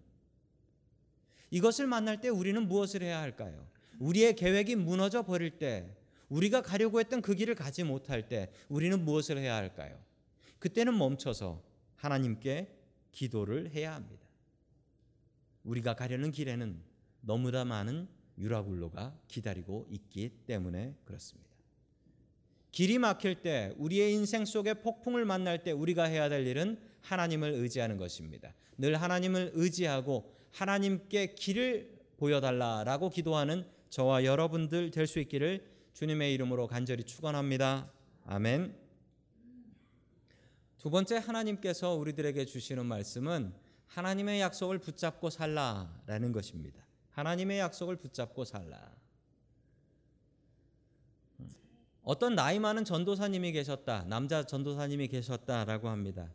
이것을 1.51 1.85
만날 1.85 2.19
때 2.19 2.29
우리는 2.29 2.67
무엇을 2.67 3.03
해야 3.03 3.21
할까요? 3.21 3.67
우리의 3.99 4.35
계획이 4.35 4.75
무너져 4.75 5.23
버릴 5.23 5.59
때, 5.59 5.95
우리가 6.29 6.63
가려고 6.63 6.99
했던 6.99 7.21
그 7.21 7.35
길을 7.35 7.53
가지 7.53 7.83
못할 7.83 8.27
때 8.27 8.51
우리는 8.69 9.03
무엇을 9.05 9.37
해야 9.37 9.55
할까요? 9.55 10.03
그때는 10.57 10.97
멈춰서 10.97 11.61
하나님께 11.95 12.75
기도를 13.11 13.69
해야 13.69 13.93
합니다. 13.93 14.25
우리가 15.63 15.93
가려는 15.93 16.31
길에는 16.31 16.81
너무나 17.21 17.63
많은 17.65 18.07
유라굴로가 18.39 19.15
기다리고 19.27 19.85
있기 19.91 20.29
때문에 20.47 20.95
그렇습니다. 21.05 21.52
길이 22.73 22.97
막힐 22.97 23.35
때 23.43 23.71
우리의 23.77 24.13
인생 24.13 24.45
속에 24.45 24.73
폭풍을 24.73 25.25
만날 25.25 25.63
때 25.63 25.71
우리가 25.71 26.05
해야 26.05 26.27
될 26.27 26.47
일은 26.47 26.79
하나님을 27.01 27.51
의지하는 27.51 27.97
것입니다. 27.97 28.51
늘 28.79 28.99
하나님을 28.99 29.51
의지하고 29.53 30.33
하나님께 30.51 31.35
길을 31.35 31.93
보여달라라고 32.17 33.11
기도하는 33.11 33.65
저와 33.89 34.25
여러분들 34.25 34.89
될 34.89 35.05
수 35.05 35.19
있기를 35.19 35.71
주님의 35.93 36.33
이름으로 36.33 36.65
간절히 36.65 37.03
축원합니다. 37.03 37.91
아멘. 38.25 38.75
두 40.79 40.89
번째 40.89 41.17
하나님께서 41.17 41.93
우리들에게 41.93 42.43
주시는 42.45 42.87
말씀은 42.87 43.53
하나님의 43.85 44.41
약속을 44.41 44.79
붙잡고 44.79 45.29
살라라는 45.29 46.31
것입니다. 46.31 46.83
하나님의 47.11 47.59
약속을 47.59 47.97
붙잡고 47.97 48.45
살라. 48.45 49.02
어떤 52.03 52.35
나이 52.35 52.59
많은 52.59 52.83
전도사님이 52.83 53.53
계셨다. 53.53 54.03
남자 54.07 54.43
전도사님이 54.43 55.07
계셨다라고 55.07 55.87
합니다. 55.87 56.29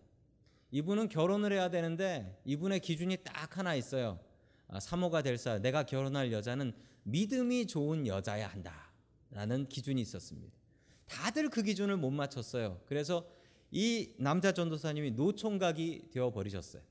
이분은 0.70 1.10
결혼을 1.10 1.52
해야 1.52 1.68
되는데 1.68 2.40
이분의 2.46 2.80
기준이 2.80 3.18
딱 3.22 3.58
하나 3.58 3.74
있어요. 3.74 4.18
아, 4.68 4.80
사모가 4.80 5.22
될 5.22 5.36
사, 5.36 5.58
내가 5.58 5.84
결혼할 5.84 6.32
여자는 6.32 6.72
믿음이 7.02 7.66
좋은 7.66 8.06
여자야 8.06 8.48
한다. 8.48 8.90
라는 9.30 9.68
기준이 9.68 10.00
있었습니다. 10.00 10.54
다들 11.06 11.50
그 11.50 11.62
기준을 11.62 11.98
못 11.98 12.10
맞췄어요. 12.10 12.80
그래서 12.86 13.28
이 13.70 14.14
남자 14.16 14.52
전도사님이 14.52 15.12
노총각이 15.12 16.08
되어 16.10 16.30
버리셨어요. 16.30 16.82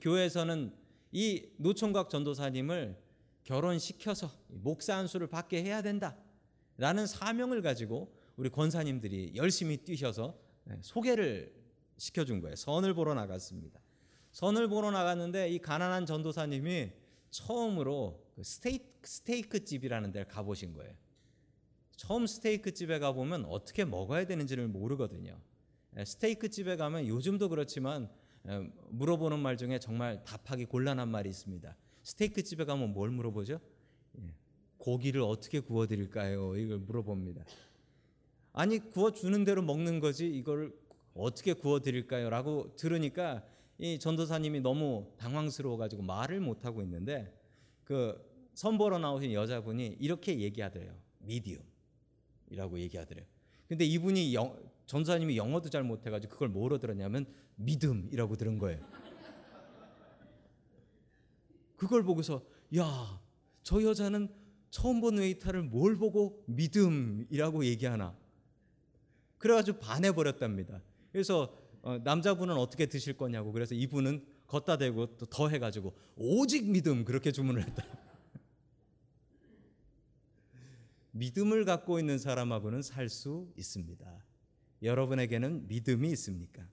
교회에서는 0.00 0.74
이 1.12 1.50
노총각 1.58 2.10
전도사님을 2.10 2.96
결혼시켜서 3.44 4.32
목사 4.48 4.96
안수를 4.96 5.28
받게 5.28 5.62
해야 5.62 5.82
된다. 5.82 6.16
라는 6.76 7.06
사명을 7.06 7.62
가지고 7.62 8.12
우리 8.36 8.48
권사님들이 8.50 9.32
열심히 9.36 9.76
뛰셔서 9.76 10.38
네, 10.64 10.78
소개를 10.80 11.54
시켜준 11.96 12.40
거예요. 12.40 12.56
선을 12.56 12.94
보러 12.94 13.14
나갔습니다. 13.14 13.80
선을 14.32 14.68
보러 14.68 14.90
나갔는데 14.90 15.50
이 15.50 15.58
가난한 15.58 16.06
전도사님이 16.06 16.90
처음으로 17.30 18.24
그 18.34 18.42
스테이크, 18.42 18.84
스테이크 19.04 19.64
집이라는 19.64 20.10
데를 20.10 20.26
가보신 20.26 20.72
거예요. 20.72 20.92
처음 21.96 22.26
스테이크 22.26 22.72
집에 22.72 22.98
가보면 22.98 23.44
어떻게 23.44 23.84
먹어야 23.84 24.26
되는지를 24.26 24.66
모르거든요. 24.68 25.40
예, 25.96 26.04
스테이크 26.04 26.48
집에 26.48 26.76
가면 26.76 27.06
요즘도 27.06 27.48
그렇지만 27.48 28.10
예, 28.48 28.68
물어보는 28.90 29.38
말 29.38 29.56
중에 29.56 29.78
정말 29.78 30.24
답하기 30.24 30.64
곤란한 30.66 31.08
말이 31.08 31.30
있습니다. 31.30 31.76
스테이크 32.02 32.42
집에 32.42 32.64
가면 32.64 32.92
뭘 32.92 33.10
물어보죠? 33.10 33.60
예, 34.18 34.34
고기를 34.78 35.20
어떻게 35.22 35.60
구워 35.60 35.86
드릴까요? 35.86 36.56
이걸 36.56 36.78
물어봅니다. 36.78 37.44
아니 38.54 38.78
구워 38.78 39.12
주는 39.12 39.44
대로 39.44 39.62
먹는 39.62 39.98
거지 39.98 40.28
이걸 40.28 40.72
어떻게 41.12 41.52
구워 41.52 41.80
드릴까요?라고 41.80 42.74
들으니까 42.76 43.44
이 43.78 43.98
전도사님이 43.98 44.60
너무 44.60 45.12
당황스러워 45.18 45.76
가지고 45.76 46.02
말을 46.04 46.40
못 46.40 46.64
하고 46.64 46.80
있는데 46.82 47.36
그 47.82 48.16
선보러 48.54 49.00
나오신 49.00 49.32
여자분이 49.32 49.96
이렇게 49.98 50.38
얘기하더래요. 50.38 50.94
미디움이라고 51.18 52.78
얘기하더래요. 52.78 53.26
근데 53.66 53.84
이분이 53.84 54.32
영, 54.34 54.56
전도사님이 54.86 55.36
영어도 55.36 55.68
잘 55.68 55.82
못해 55.82 56.08
가지고 56.10 56.34
그걸 56.34 56.48
뭐로 56.48 56.78
들었냐면 56.78 57.26
믿음이라고 57.56 58.36
들은 58.36 58.58
거예요. 58.58 58.78
그걸 61.76 62.04
보고서 62.04 62.44
야, 62.76 63.20
저 63.64 63.82
여자는 63.82 64.28
처음 64.70 65.00
본 65.00 65.18
웨이터를 65.18 65.64
뭘 65.64 65.96
보고 65.96 66.44
믿음이라고 66.46 67.64
얘기하나. 67.64 68.16
그래가지고 69.44 69.78
반해버렸답니다. 69.78 70.80
그래서 71.12 71.54
어, 71.82 71.98
남자분은 71.98 72.56
어떻게 72.56 72.86
드실 72.86 73.14
거냐고 73.14 73.52
그래서 73.52 73.74
이분은 73.74 74.24
걷다 74.46 74.78
대고 74.78 75.18
또 75.18 75.26
더 75.26 75.50
해가지고 75.50 75.94
오직 76.16 76.70
믿음 76.70 77.04
그렇게 77.04 77.30
주문을 77.30 77.62
했다. 77.62 77.84
믿음을 81.12 81.66
갖고 81.66 81.98
있는 81.98 82.18
사람하고는 82.18 82.80
살 82.80 83.10
수 83.10 83.52
있습니다. 83.58 84.24
여러분에게는 84.80 85.68
믿음이 85.68 86.08
있습니까? 86.12 86.66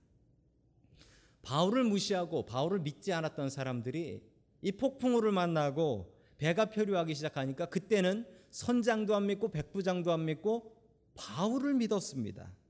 바울을 1.42 1.84
무시하고 1.84 2.46
바울을 2.46 2.80
믿지 2.80 3.12
않았던 3.12 3.50
사람들이 3.50 4.22
이 4.62 4.72
폭풍우를 4.72 5.30
만나고 5.30 6.16
배가 6.38 6.70
표류하기 6.70 7.14
시작하니까 7.16 7.66
그때는 7.66 8.26
선장도 8.48 9.14
안 9.14 9.26
믿고 9.26 9.50
백부장도 9.50 10.10
안 10.10 10.24
믿고 10.24 10.74
바울을 11.14 11.74
믿었습니다. 11.74 12.61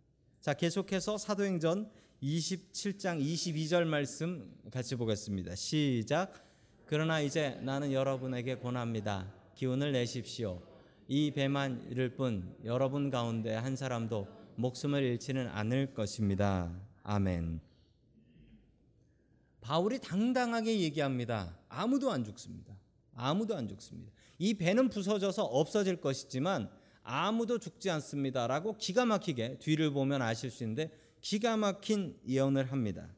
자, 0.42 0.54
계속해서 0.54 1.18
사도행전 1.18 1.88
27장 2.20 3.22
22절 3.22 3.84
말씀 3.84 4.52
같이 4.72 4.96
보겠습니다. 4.96 5.54
시작. 5.54 6.44
그러나 6.84 7.20
이제 7.20 7.60
나는 7.62 7.92
여러분에게 7.92 8.58
권합니다. 8.58 9.32
기운을 9.54 9.92
내십시오. 9.92 10.60
이 11.06 11.30
배만 11.30 11.86
이를 11.88 12.16
뿐 12.16 12.56
여러분 12.64 13.08
가운데 13.08 13.54
한 13.54 13.76
사람도 13.76 14.26
목숨을 14.56 15.04
잃지는 15.04 15.46
않을 15.46 15.94
것입니다. 15.94 16.76
아멘. 17.04 17.60
바울이 19.60 20.00
당당하게 20.00 20.80
얘기합니다. 20.80 21.56
아무도 21.68 22.10
안 22.10 22.24
죽습니다. 22.24 22.76
아무도 23.14 23.54
안 23.54 23.68
죽습니다. 23.68 24.10
이 24.40 24.54
배는 24.54 24.88
부서져서 24.88 25.44
없어질 25.44 26.00
것이지만 26.00 26.68
아무도 27.02 27.58
죽지 27.58 27.90
않습니다라고 27.90 28.76
기가 28.76 29.04
막히게 29.04 29.58
뒤를 29.58 29.90
보면 29.90 30.22
아실 30.22 30.50
수 30.50 30.62
있는데 30.62 30.90
기가 31.20 31.56
막힌 31.56 32.18
예언을 32.26 32.70
합니다. 32.70 33.08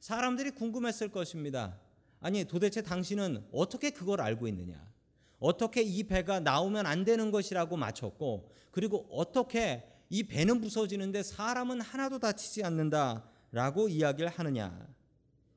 사람들이 0.00 0.52
궁금했을 0.52 1.08
것입니다. 1.08 1.78
아니 2.20 2.44
도대체 2.44 2.82
당신은 2.82 3.46
어떻게 3.52 3.90
그걸 3.90 4.20
알고 4.20 4.48
있느냐? 4.48 4.86
어떻게 5.38 5.82
이 5.82 6.04
배가 6.04 6.40
나오면 6.40 6.86
안 6.86 7.04
되는 7.04 7.30
것이라고 7.30 7.76
맞췄고 7.76 8.50
그리고 8.70 9.06
어떻게 9.10 9.84
이 10.08 10.22
배는 10.22 10.60
부서지는데 10.60 11.22
사람은 11.22 11.80
하나도 11.80 12.18
다치지 12.18 12.64
않는다라고 12.64 13.88
이야기를 13.88 14.30
하느냐? 14.30 14.86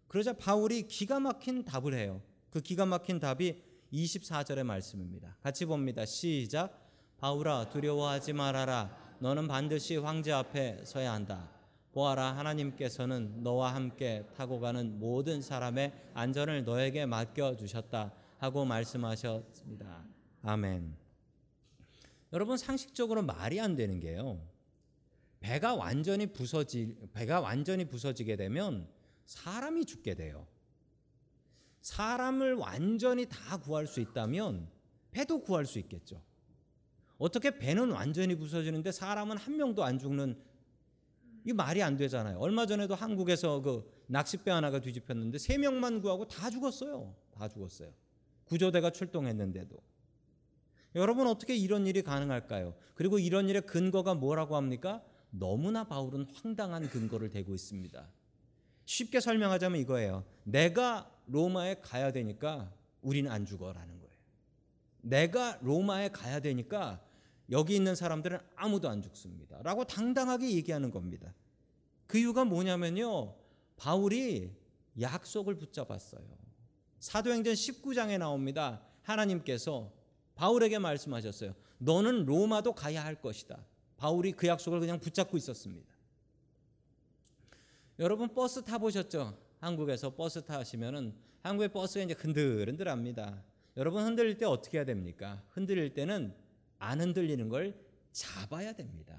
그러자 0.07 0.33
바울이 0.33 0.87
기가 0.87 1.19
막힌 1.19 1.63
답을 1.63 1.93
해요. 1.93 2.21
그 2.49 2.61
기가 2.61 2.85
막힌 2.85 3.19
답이 3.19 3.61
24절의 3.93 4.63
말씀입니다. 4.63 5.37
같이 5.41 5.65
봅니다. 5.65 6.05
시작. 6.05 6.88
바울아 7.19 7.69
두려워하지 7.69 8.31
말아라. 8.31 8.97
너는 9.19 9.49
반드시 9.49 9.97
황제 9.97 10.31
앞에 10.31 10.85
서야 10.85 11.11
한다. 11.11 11.49
보아라 11.91 12.37
하나님께서는 12.37 13.43
너와 13.43 13.75
함께 13.75 14.25
타고 14.37 14.61
가는 14.61 14.99
모든 14.99 15.41
사람의 15.41 16.11
안전을 16.13 16.63
너에게 16.63 17.05
맡겨 17.05 17.57
주셨다 17.57 18.13
하고 18.37 18.63
말씀하셨습니다. 18.63 20.05
아멘. 20.43 20.95
여러분 22.31 22.57
상식적으로 22.57 23.21
말이 23.21 23.59
안 23.59 23.75
되는 23.75 23.99
게요. 23.99 24.39
배가 25.41 25.75
완전히 25.75 26.27
부서지 26.27 26.95
배가 27.13 27.41
완전히 27.41 27.83
부서지게 27.83 28.37
되면 28.37 28.87
사람이 29.25 29.85
죽게 29.85 30.15
돼요. 30.15 30.47
사람을 31.81 32.53
완전히 32.53 33.27
다 33.27 33.57
구할 33.57 33.87
수 33.87 33.99
있다면 33.99 34.69
배도 35.11 35.41
구할 35.41 35.65
수 35.65 35.79
있겠죠. 35.79 36.21
어떻게 37.19 37.59
배는 37.59 37.91
완전히 37.91 38.35
부서지는데 38.35 38.91
사람은 38.91 39.37
한 39.37 39.57
명도 39.57 39.83
안 39.83 39.99
죽는 39.99 40.41
이 41.45 41.53
말이 41.53 41.83
안 41.83 41.97
되잖아요. 41.97 42.39
얼마 42.39 42.65
전에도 42.65 42.95
한국에서 42.95 43.61
그 43.61 43.89
낚싯배 44.07 44.49
하나가 44.49 44.79
뒤집혔는데 44.79 45.37
세 45.37 45.57
명만 45.57 46.01
구하고 46.01 46.27
다 46.27 46.49
죽었어요. 46.49 47.13
다 47.31 47.47
죽었어요. 47.47 47.93
구조대가 48.45 48.89
출동했는데도. 48.91 49.77
여러분 50.95 51.27
어떻게 51.27 51.55
이런 51.55 51.85
일이 51.85 52.01
가능할까요? 52.01 52.73
그리고 52.95 53.19
이런 53.19 53.47
일의 53.47 53.61
근거가 53.63 54.15
뭐라고 54.15 54.55
합니까? 54.55 55.03
너무나 55.29 55.83
바울은 55.83 56.25
황당한 56.33 56.89
근거를 56.89 57.29
대고 57.29 57.53
있습니다. 57.53 58.09
쉽게 58.85 59.19
설명하자면 59.19 59.79
이거예요. 59.81 60.23
내가 60.43 61.11
로마에 61.27 61.81
가야 61.81 62.11
되니까 62.11 62.73
우리는 63.01 63.29
안 63.29 63.45
죽어라는 63.45 63.99
거예요. 63.99 64.13
내가 65.01 65.59
로마에 65.61 66.09
가야 66.09 66.39
되니까 66.39 67.01
여기 67.51 67.75
있는 67.75 67.95
사람들은 67.95 68.39
아무도 68.55 68.89
안 68.89 69.01
죽습니다. 69.01 69.61
라고 69.63 69.83
당당하게 69.83 70.51
얘기하는 70.51 70.91
겁니다. 70.91 71.33
그 72.07 72.17
이유가 72.17 72.45
뭐냐면요. 72.45 73.35
바울이 73.77 74.51
약속을 74.99 75.55
붙잡았어요. 75.55 76.21
사도행전 76.99 77.53
19장에 77.53 78.17
나옵니다. 78.17 78.81
하나님께서 79.03 79.91
바울에게 80.35 80.79
말씀하셨어요. 80.79 81.55
너는 81.79 82.25
로마도 82.25 82.73
가야 82.73 83.03
할 83.03 83.15
것이다. 83.15 83.65
바울이 83.97 84.33
그 84.33 84.47
약속을 84.47 84.79
그냥 84.79 84.99
붙잡고 84.99 85.37
있었습니다. 85.37 85.87
여러분 87.99 88.33
버스 88.33 88.63
타보셨죠? 88.63 89.37
한국에서 89.59 90.15
버스 90.15 90.43
타시면은 90.43 91.13
한국의 91.41 91.69
버스가 91.69 92.03
이제 92.03 92.13
흔들흔들합니다. 92.17 93.43
여러분 93.77 94.05
흔들릴 94.05 94.37
때 94.37 94.45
어떻게 94.45 94.77
해야 94.77 94.85
됩니까? 94.85 95.43
흔들릴 95.49 95.93
때는 95.93 96.33
안 96.79 96.99
흔들리는 96.99 97.47
걸 97.49 97.79
잡아야 98.11 98.73
됩니다. 98.73 99.17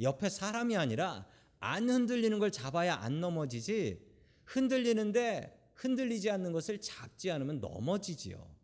옆에 0.00 0.28
사람이 0.28 0.76
아니라 0.76 1.26
안 1.60 1.88
흔들리는 1.88 2.38
걸 2.38 2.50
잡아야 2.50 2.94
안 2.94 3.20
넘어지지 3.20 4.00
흔들리는데 4.44 5.72
흔들리지 5.74 6.30
않는 6.30 6.52
것을 6.52 6.80
잡지 6.80 7.30
않으면 7.30 7.60
넘어지지요. 7.60 8.56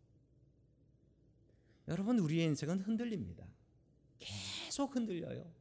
여러분 1.89 2.19
우리의 2.19 2.45
인생은 2.45 2.79
흔들립니다. 2.79 3.45
계속 4.19 4.95
흔들려요. 4.95 5.51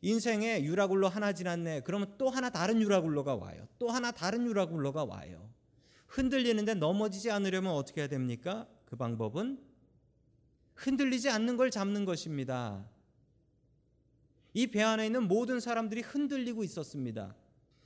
인생에 0.00 0.62
유라굴로 0.62 1.08
하나 1.08 1.32
지났네. 1.32 1.80
그러면 1.80 2.14
또 2.18 2.30
하나 2.30 2.50
다른 2.50 2.80
유라굴로가 2.80 3.34
와요. 3.34 3.66
또 3.78 3.90
하나 3.90 4.12
다른 4.12 4.46
유라굴로가 4.46 5.04
와요. 5.04 5.50
흔들리는데 6.06 6.74
넘어지지 6.74 7.30
않으려면 7.30 7.72
어떻게 7.72 8.02
해야 8.02 8.08
됩니까? 8.08 8.68
그 8.84 8.96
방법은 8.96 9.67
흔들리지 10.78 11.28
않는 11.28 11.56
걸 11.56 11.70
잡는 11.70 12.04
것입니다. 12.04 12.88
이 14.54 14.66
배 14.68 14.82
안에 14.82 15.06
있는 15.06 15.28
모든 15.28 15.60
사람들이 15.60 16.00
흔들리고 16.00 16.64
있었습니다. 16.64 17.34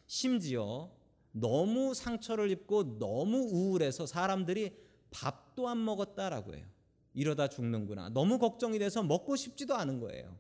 심지어 0.07 0.91
너무 1.33 1.95
상처를 1.95 2.51
입고 2.51 2.99
너무 2.99 3.39
우울해서 3.51 4.07
사람들이 4.07 4.77
밥도 5.11 5.69
안 5.69 5.85
먹었다라고 5.85 6.55
해요. 6.55 6.67
이러다 7.15 7.49
죽는구나. 7.49 8.11
너무 8.11 8.39
걱정이 8.39 8.79
돼서 8.79 9.03
먹고 9.03 9.37
싶지도 9.37 9.75
않은 9.75 10.01
거예요. 10.01 10.39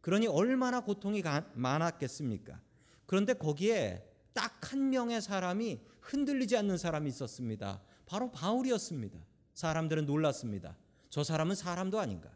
그러니 0.00 0.26
얼마나 0.26 0.80
고통이 0.80 1.22
많았겠습니까? 1.54 2.60
그런데 3.06 3.34
거기에 3.34 4.04
딱 4.32 4.56
한 4.72 4.90
명의 4.90 5.22
사람이 5.22 5.80
흔들리지 6.00 6.56
않는 6.56 6.76
사람이 6.76 7.08
있었습니다. 7.10 7.80
바로 8.04 8.30
바울이었습니다. 8.32 9.18
사람들은 9.54 10.06
놀랐습니다. 10.06 10.76
저 11.16 11.24
사람은 11.24 11.54
사람도 11.54 11.98
아닌가? 11.98 12.30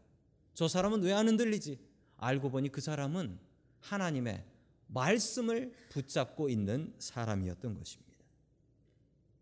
저 0.55 0.66
사람은 0.66 1.03
왜 1.03 1.12
안 1.12 1.29
흔들리지? 1.29 1.79
알고 2.16 2.51
보니 2.51 2.71
그 2.71 2.81
사람은 2.81 3.38
하나님의 3.81 4.43
말씀을 4.87 5.75
붙잡고 5.90 6.49
있는 6.49 6.95
사람이었던 6.99 7.75
것입니다. 7.75 8.16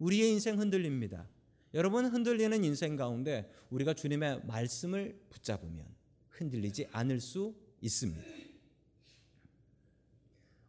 우리의 0.01 0.33
인생 0.33 0.59
흔들립니다. 0.59 1.29
여러분 1.73 2.07
흔들리는 2.07 2.65
인생 2.65 2.97
가운데 2.97 3.49
우리가 3.71 3.95
주님의 3.95 4.45
말씀을 4.45 5.17
붙잡으면 5.31 5.87
흔들리지 6.31 6.89
않을 6.91 7.21
수 7.21 7.55
있습니다. 7.81 8.25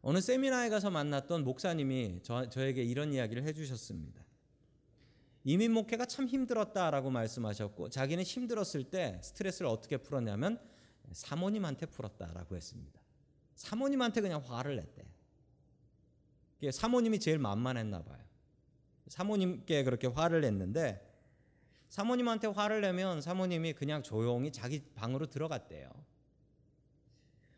어느 0.04 0.22
세미나에 0.22 0.70
가서 0.70 0.92
만났던 0.92 1.44
목사님이 1.44 2.20
저, 2.22 2.48
저에게 2.48 2.84
이런 2.84 3.14
이야기를 3.14 3.42
해주셨습니다. 3.46 4.29
이민 5.44 5.72
목회가 5.72 6.06
참 6.06 6.28
힘들었다라고 6.28 7.10
말씀하셨고 7.10 7.90
자기는 7.90 8.24
힘들었을 8.24 8.86
때 8.86 9.20
스트레스를 9.24 9.68
어떻게 9.68 9.98
풀었냐면 9.98 10.60
사모님한테 11.12 11.88
풀었다라고 11.88 12.56
했습니다. 12.56 13.02
사모님한테 13.56 14.22
그냥 14.22 14.42
화를 14.46 14.76
냈대. 14.76 15.06
사모님이 16.72 17.20
제일 17.20 17.40
만만했나 17.40 18.04
봐요. 18.04 18.20
사모님께 19.08 19.84
그렇게 19.84 20.08
화를 20.08 20.42
냈는데 20.42 21.06
사모님한테 21.90 22.48
화를 22.48 22.82
내면 22.82 23.22
사모님이 23.22 23.74
그냥 23.74 24.04
조용히 24.04 24.52
자기 24.52 24.84
방으로 24.94 25.26
들어갔대요. 25.28 25.90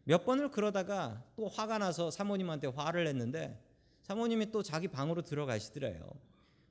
몇 0.04 0.26
번을 0.26 0.50
그러다가 0.52 1.24
또 1.36 1.48
화가 1.48 1.78
나서 1.78 2.10
사모님한테 2.10 2.68
화를 2.68 3.04
냈는데 3.04 3.62
사모님이 4.04 4.52
또 4.52 4.64
자기 4.64 4.88
방으로 4.88 5.22
들어가시더래요. 5.22 6.10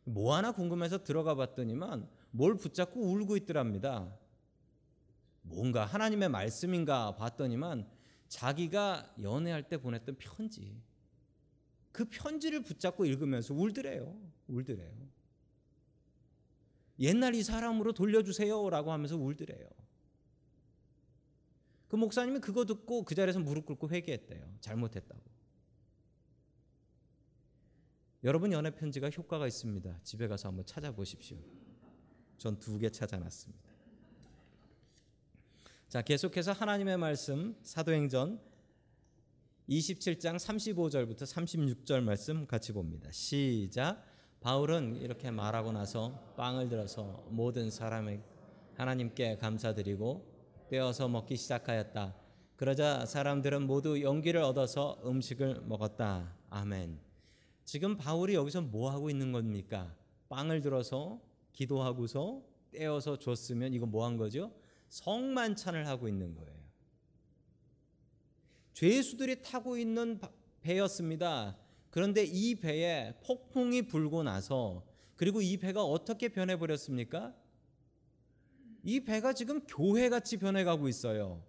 뭐 0.04 0.34
하나 0.36 0.52
궁금해서 0.52 1.04
들어가 1.04 1.34
봤더니만 1.34 2.08
뭘 2.30 2.56
붙잡고 2.56 3.00
울고 3.00 3.36
있더랍니다. 3.36 4.16
뭔가 5.42 5.84
하나님의 5.84 6.28
말씀인가 6.28 7.16
봤더니만 7.16 7.88
자기가 8.28 9.14
연애할 9.22 9.68
때 9.68 9.76
보냈던 9.78 10.16
편지. 10.18 10.80
그 11.92 12.04
편지를 12.04 12.62
붙잡고 12.62 13.04
읽으면서 13.04 13.54
울더래요. 13.54 14.16
울더래요. 14.46 14.92
옛날 17.00 17.34
이 17.34 17.42
사람으로 17.42 17.92
돌려주세요라고 17.92 18.92
하면서 18.92 19.16
울더래요. 19.16 19.68
그 21.88 21.96
목사님이 21.96 22.38
그거 22.38 22.64
듣고 22.64 23.04
그 23.04 23.14
자리에서 23.14 23.40
무릎 23.40 23.66
꿇고 23.66 23.90
회개했대요. 23.90 24.58
잘못했다고. 24.60 25.29
여러분 28.24 28.52
연애 28.52 28.70
편지가 28.70 29.10
효과가 29.10 29.46
있습니다. 29.46 30.00
집에 30.02 30.28
가서 30.28 30.48
한번 30.48 30.66
찾아보십시오. 30.66 31.38
전 32.38 32.58
두 32.58 32.78
개 32.78 32.90
찾아놨습니다. 32.90 33.70
자, 35.88 36.02
계속해서 36.02 36.52
하나님의 36.52 36.98
말씀 36.98 37.56
사도행전 37.62 38.40
27장 39.68 40.36
35절부터 40.36 41.22
36절 41.22 42.02
말씀 42.02 42.46
같이 42.46 42.72
봅니다. 42.72 43.10
시작. 43.12 44.04
바울은 44.40 44.96
이렇게 44.96 45.30
말하고 45.30 45.72
나서 45.72 46.34
빵을 46.36 46.68
들어서 46.68 47.24
모든 47.28 47.70
사람의 47.70 48.22
하나님께 48.76 49.36
감사드리고 49.38 50.66
떼어서 50.70 51.08
먹기 51.08 51.36
시작하였다. 51.36 52.16
그러자 52.56 53.04
사람들은 53.06 53.66
모두 53.66 54.00
용기를 54.00 54.40
얻어서 54.42 55.00
음식을 55.04 55.62
먹었다. 55.66 56.36
아멘. 56.50 57.09
지금 57.70 57.96
바울이 57.96 58.34
여기서 58.34 58.62
뭐 58.62 58.90
하고 58.90 59.10
있는 59.10 59.30
겁니까? 59.30 59.94
빵을 60.28 60.60
들어서 60.60 61.20
기도하고서 61.52 62.42
떼어서 62.72 63.20
줬으면 63.20 63.74
이거 63.74 63.86
뭐 63.86 64.04
한 64.06 64.16
거죠? 64.16 64.52
성만찬을 64.88 65.86
하고 65.86 66.08
있는 66.08 66.34
거예요. 66.34 66.52
죄수들이 68.72 69.42
타고 69.42 69.76
있는 69.76 70.20
배였습니다. 70.62 71.56
그런데 71.90 72.24
이 72.24 72.56
배에 72.56 73.14
폭풍이 73.24 73.82
불고 73.82 74.24
나서 74.24 74.84
그리고 75.14 75.40
이 75.40 75.56
배가 75.56 75.84
어떻게 75.84 76.28
변해 76.28 76.58
버렸습니까? 76.58 77.32
이 78.82 79.04
배가 79.04 79.32
지금 79.32 79.60
교회 79.68 80.08
같이 80.08 80.38
변해 80.38 80.64
가고 80.64 80.88
있어요. 80.88 81.40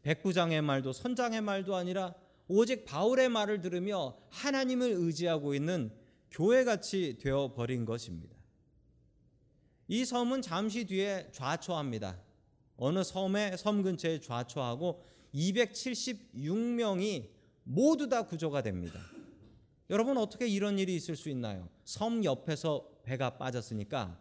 백부장의 0.00 0.62
말도 0.62 0.94
선장의 0.94 1.42
말도 1.42 1.74
아니라 1.74 2.14
오직 2.48 2.84
바울의 2.84 3.28
말을 3.30 3.60
들으며 3.60 4.16
하나님을 4.30 4.90
의지하고 4.90 5.54
있는 5.54 5.90
교회 6.30 6.64
같이 6.64 7.16
되어 7.20 7.52
버린 7.54 7.84
것입니다. 7.84 8.36
이 9.88 10.04
섬은 10.04 10.42
잠시 10.42 10.84
뒤에 10.84 11.30
좌초합니다. 11.32 12.20
어느 12.76 13.02
섬에 13.02 13.56
섬 13.56 13.82
근처에 13.82 14.20
좌초하고 14.20 15.04
276명이 15.34 17.30
모두 17.64 18.08
다 18.08 18.26
구조가 18.26 18.62
됩니다. 18.62 19.00
여러분 19.90 20.16
어떻게 20.16 20.46
이런 20.46 20.78
일이 20.78 20.96
있을 20.96 21.16
수 21.16 21.28
있나요? 21.28 21.68
섬 21.84 22.24
옆에서 22.24 22.88
배가 23.02 23.36
빠졌으니까 23.38 24.20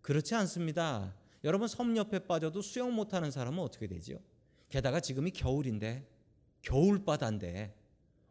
그렇지 0.00 0.34
않습니다. 0.34 1.14
여러분 1.44 1.68
섬 1.68 1.96
옆에 1.96 2.20
빠져도 2.20 2.62
수영 2.62 2.94
못하는 2.94 3.30
사람은 3.30 3.58
어떻게 3.58 3.86
되죠? 3.86 4.18
게다가 4.70 5.00
지금이 5.00 5.30
겨울인데 5.30 6.08
겨울바다인데 6.64 7.74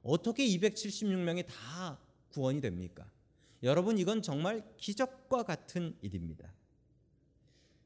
어떻게 0.03 0.45
276명이 0.45 1.45
다 1.47 1.97
구원이 2.29 2.61
됩니까? 2.61 3.09
여러분 3.63 3.97
이건 3.97 4.21
정말 4.21 4.63
기적과 4.77 5.43
같은 5.43 5.95
일입니다. 6.01 6.53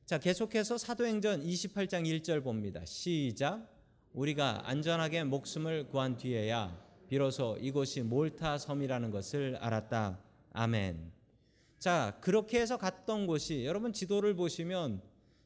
자, 0.06 0.18
계속해서 0.18 0.78
사도행전 0.78 1.44
28장 1.44 2.04
1절 2.06 2.44
봅니다. 2.44 2.84
시작. 2.86 3.70
우리가 4.14 4.68
안전하게 4.68 5.26
목숨을 5.26 5.90
구한 5.90 6.18
뒤에야 6.18 6.82
비로소 7.08 7.58
이곳이 7.60 8.02
몰타 8.02 8.58
섬이라는 8.58 9.12
것을 9.12 9.58
알았다. 9.58 10.20
아멘. 10.54 11.12
자, 11.78 12.18
그렇게 12.22 12.60
해서 12.60 12.78
갔던 12.78 13.28
곳이 13.28 13.66
여러분 13.66 13.94
지도를 13.94 14.34
보시면 14.36 15.02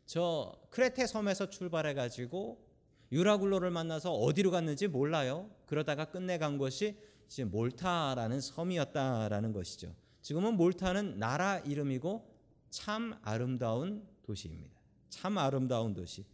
저 0.06 0.56
크레테 0.70 1.08
섬에서 1.08 1.50
출발해 1.50 1.94
가지고 1.94 2.64
유라굴로를 3.12 3.72
만나서 3.72 4.14
어디로 4.14 4.52
갔는지 4.52 4.88
몰라요. 4.88 5.50
그러다가 5.66 6.06
끝내 6.06 6.38
간 6.38 6.58
곳이 6.58 6.98
이제 7.28 7.44
몰타라는 7.44 8.40
섬이었다라는 8.42 9.54
것이죠. 9.54 9.94
지금은 10.22 10.56
몰타는 10.56 11.18
나라 11.20 11.60
이름이고 11.60 12.30
참 12.70 13.18
아름다운 13.24 14.08
도시입니다. 14.24 14.80
참 15.10 15.38
아름다운 15.38 15.94
도시. 15.94 16.26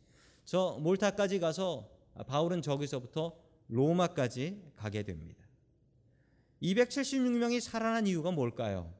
저 0.45 0.77
몰타까지 0.81 1.39
가서 1.39 1.89
바울은 2.27 2.61
저기서부터 2.61 3.35
로마까지 3.69 4.61
가게 4.75 5.03
됩니다. 5.03 5.45
276명이 6.61 7.59
살아난 7.59 8.07
이유가 8.07 8.31
뭘까요? 8.31 8.93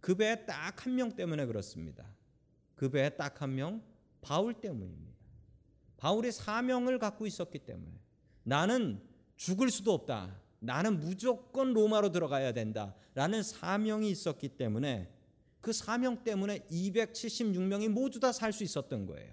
그 0.00 0.14
배에 0.14 0.46
딱 0.46 0.86
한 0.86 0.94
명 0.94 1.14
때문에 1.14 1.46
그렇습니다. 1.46 2.04
그 2.74 2.88
배에 2.88 3.10
딱 3.10 3.42
한 3.42 3.54
명, 3.54 3.82
바울 4.22 4.54
때문입니다. 4.54 5.09
바울이 6.00 6.32
사명을 6.32 6.98
갖고 6.98 7.26
있었기 7.26 7.58
때문에 7.60 7.92
나는 8.42 9.02
죽을 9.36 9.70
수도 9.70 9.92
없다. 9.92 10.40
나는 10.58 10.98
무조건 10.98 11.74
로마로 11.74 12.10
들어가야 12.10 12.52
된다. 12.52 12.94
라는 13.14 13.42
사명이 13.42 14.10
있었기 14.10 14.48
때문에 14.56 15.12
그 15.60 15.72
사명 15.74 16.24
때문에 16.24 16.60
276명이 16.70 17.88
모두 17.88 18.18
다 18.18 18.32
살 18.32 18.52
수 18.52 18.64
있었던 18.64 19.04
거예요. 19.06 19.32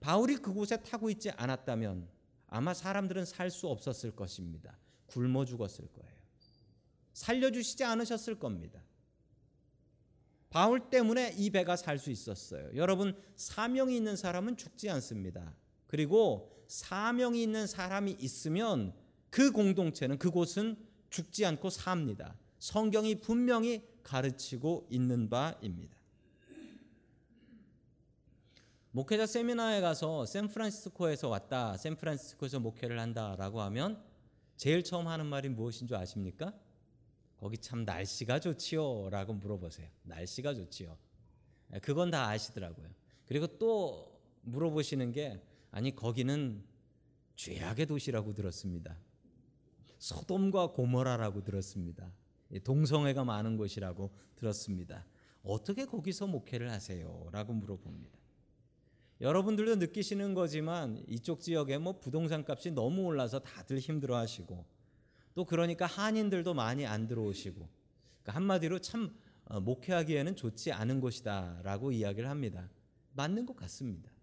바울이 0.00 0.36
그곳에 0.36 0.78
타고 0.82 1.10
있지 1.10 1.30
않았다면 1.30 2.08
아마 2.48 2.72
사람들은 2.72 3.26
살 3.26 3.50
수 3.50 3.68
없었을 3.68 4.12
것입니다. 4.16 4.78
굶어 5.06 5.44
죽었을 5.44 5.88
거예요. 5.92 6.16
살려주시지 7.12 7.84
않으셨을 7.84 8.38
겁니다. 8.38 8.82
바울 10.48 10.88
때문에 10.88 11.34
이 11.36 11.50
배가 11.50 11.76
살 11.76 11.98
수 11.98 12.10
있었어요. 12.10 12.70
여러분, 12.74 13.14
사명이 13.36 13.94
있는 13.94 14.16
사람은 14.16 14.56
죽지 14.56 14.88
않습니다. 14.88 15.54
그리고 15.86 16.64
사명이 16.66 17.42
있는 17.42 17.66
사람이 17.66 18.16
있으면 18.18 18.92
그 19.30 19.52
공동체는 19.52 20.18
그곳은 20.18 20.76
죽지 21.10 21.44
않고 21.46 21.70
삽니다. 21.70 22.36
성경이 22.58 23.20
분명히 23.20 23.86
가르치고 24.02 24.88
있는 24.90 25.28
바입니다. 25.28 25.96
목회자 28.92 29.26
세미나에 29.26 29.82
가서 29.82 30.24
샌프란시스코에서 30.24 31.28
왔다, 31.28 31.76
샌프란시스코에서 31.76 32.60
목회를 32.60 32.98
한다라고 32.98 33.60
하면 33.60 34.02
제일 34.56 34.82
처음 34.82 35.06
하는 35.06 35.26
말이 35.26 35.50
무엇인 35.50 35.86
줄 35.86 35.98
아십니까? 35.98 36.54
거기 37.38 37.58
참 37.58 37.84
날씨가 37.84 38.40
좋지요라고 38.40 39.34
물어보세요. 39.34 39.88
날씨가 40.04 40.54
좋지요. 40.54 40.96
그건 41.82 42.10
다 42.10 42.28
아시더라고요. 42.28 42.88
그리고 43.26 43.46
또 43.58 44.18
물어보시는 44.42 45.12
게 45.12 45.42
아니 45.76 45.94
거기는 45.94 46.64
죄악의 47.34 47.84
도시라고 47.84 48.32
들었습니다. 48.32 48.96
소돔과 49.98 50.68
고모라라고 50.68 51.44
들었습니다. 51.44 52.14
동성애가 52.64 53.24
많은 53.24 53.58
곳이라고 53.58 54.10
들었습니다. 54.36 55.04
어떻게 55.42 55.84
거기서 55.84 56.28
목회를 56.28 56.70
하세요? 56.70 57.28
라고 57.30 57.52
물어봅니다. 57.52 58.18
여러분들도 59.20 59.76
느끼시는 59.76 60.32
거지만 60.32 61.04
이쪽 61.08 61.42
지역에 61.42 61.76
뭐 61.76 62.00
부동산 62.00 62.42
값이 62.48 62.70
너무 62.70 63.02
올라서 63.02 63.40
다들 63.40 63.78
힘들어 63.78 64.16
하시고 64.16 64.64
또 65.34 65.44
그러니까 65.44 65.84
한인들도 65.84 66.54
많이 66.54 66.86
안 66.86 67.06
들어오시고 67.06 67.68
그러니까 68.22 68.32
한마디로 68.32 68.78
참 68.78 69.14
어, 69.44 69.60
목회하기에는 69.60 70.36
좋지 70.36 70.72
않은 70.72 71.02
곳이다라고 71.02 71.92
이야기를 71.92 72.30
합니다. 72.30 72.70
맞는 73.12 73.44
것 73.44 73.54
같습니다. 73.56 74.15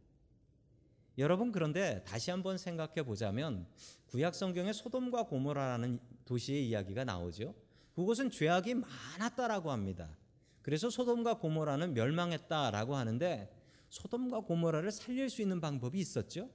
여러분 1.17 1.52
그런데 1.52 2.04
다시 2.06 2.32
한번 2.32 2.58
생각해 2.58 3.04
보자면 3.04 3.67
구약 4.08 4.34
성경에 4.34 4.73
소돔과 4.73 5.23
고모라라는 5.23 5.99
도시의 6.26 6.67
이야기가 6.69 7.04
나오죠. 7.04 7.54
그곳은 7.95 8.32
죄악이 8.32 8.76
많았다라고 8.76 9.71
합니다. 9.71 10.17
그래서 10.62 10.89
소돔과 10.89 11.36
고모라는 11.39 11.93
멸망했다라고 11.93 12.95
하는데 12.95 13.54
소돔과 13.89 14.41
고모라를 14.41 14.91
살릴 14.91 15.30
수 15.30 15.41
있는 15.41 15.62
방법이 15.62 15.99
있었죠? 15.99 16.49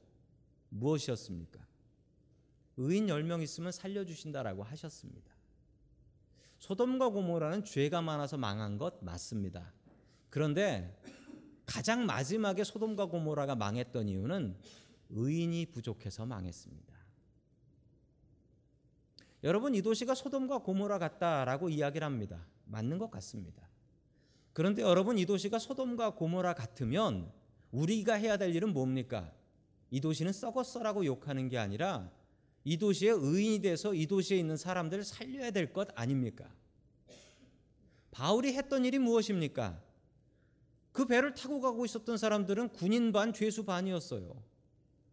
무엇이었습니까? 0.70 1.60
의인 2.78 3.06
10명 3.06 3.42
있으면 3.42 3.70
살려 3.70 4.04
주신다라고 4.04 4.62
하셨습니다. 4.64 5.32
소돔과 6.58 7.10
고모라는 7.10 7.64
죄가 7.64 8.02
많아서 8.02 8.36
망한 8.36 8.78
것 8.78 9.02
맞습니다. 9.04 9.72
그런데 10.30 10.96
가장 11.68 12.06
마지막에 12.06 12.64
소돔과 12.64 13.06
고모라가 13.06 13.54
망했던 13.54 14.08
이유는 14.08 14.56
의인이 15.10 15.66
부족해서 15.66 16.24
망했습니다. 16.24 16.94
여러분 19.44 19.74
이 19.74 19.82
도시가 19.82 20.14
소돔과 20.14 20.58
고모라 20.58 20.98
같다라고 20.98 21.68
이야기를 21.68 22.04
합니다. 22.06 22.46
맞는 22.64 22.96
것 22.98 23.10
같습니다. 23.10 23.68
그런데 24.54 24.80
여러분 24.80 25.18
이 25.18 25.26
도시가 25.26 25.58
소돔과 25.58 26.14
고모라 26.14 26.54
같으면 26.54 27.30
우리가 27.70 28.14
해야 28.14 28.38
될 28.38 28.56
일은 28.56 28.72
뭡니까? 28.72 29.30
이 29.90 30.00
도시는 30.00 30.32
썩었어라고 30.32 31.04
욕하는 31.04 31.50
게 31.50 31.58
아니라 31.58 32.10
이 32.64 32.78
도시의 32.78 33.12
의인이 33.14 33.60
돼서 33.60 33.92
이 33.92 34.06
도시에 34.06 34.38
있는 34.38 34.56
사람들을 34.56 35.04
살려야 35.04 35.50
될 35.50 35.74
것 35.74 35.88
아닙니까? 35.94 36.50
바울이 38.10 38.54
했던 38.54 38.86
일이 38.86 38.98
무엇입니까? 38.98 39.87
그 40.92 41.06
배를 41.06 41.34
타고 41.34 41.60
가고 41.60 41.84
있었던 41.84 42.16
사람들은 42.16 42.70
군인 42.70 43.12
반, 43.12 43.32
죄수 43.32 43.64
반이었어요. 43.64 44.42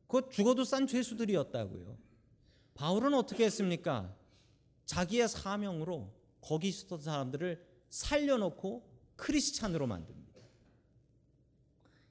그 0.07 0.29
죽어도 0.31 0.63
싼 0.63 0.87
죄수들이었다고요. 0.87 1.97
바울은 2.75 3.13
어떻게 3.13 3.45
했습니까? 3.45 4.15
자기의 4.85 5.27
사명으로 5.27 6.13
거기 6.41 6.67
있었던 6.69 7.01
사람들을 7.01 7.65
살려놓고 7.89 8.87
크리스찬으로 9.15 9.87
만듭니다. 9.87 10.41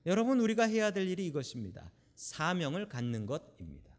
여러분 0.06 0.40
우리가 0.40 0.64
해야 0.64 0.90
될 0.90 1.08
일이 1.08 1.26
이것입니다. 1.26 1.90
사명을 2.14 2.88
갖는 2.88 3.26
것입니다. 3.26 3.94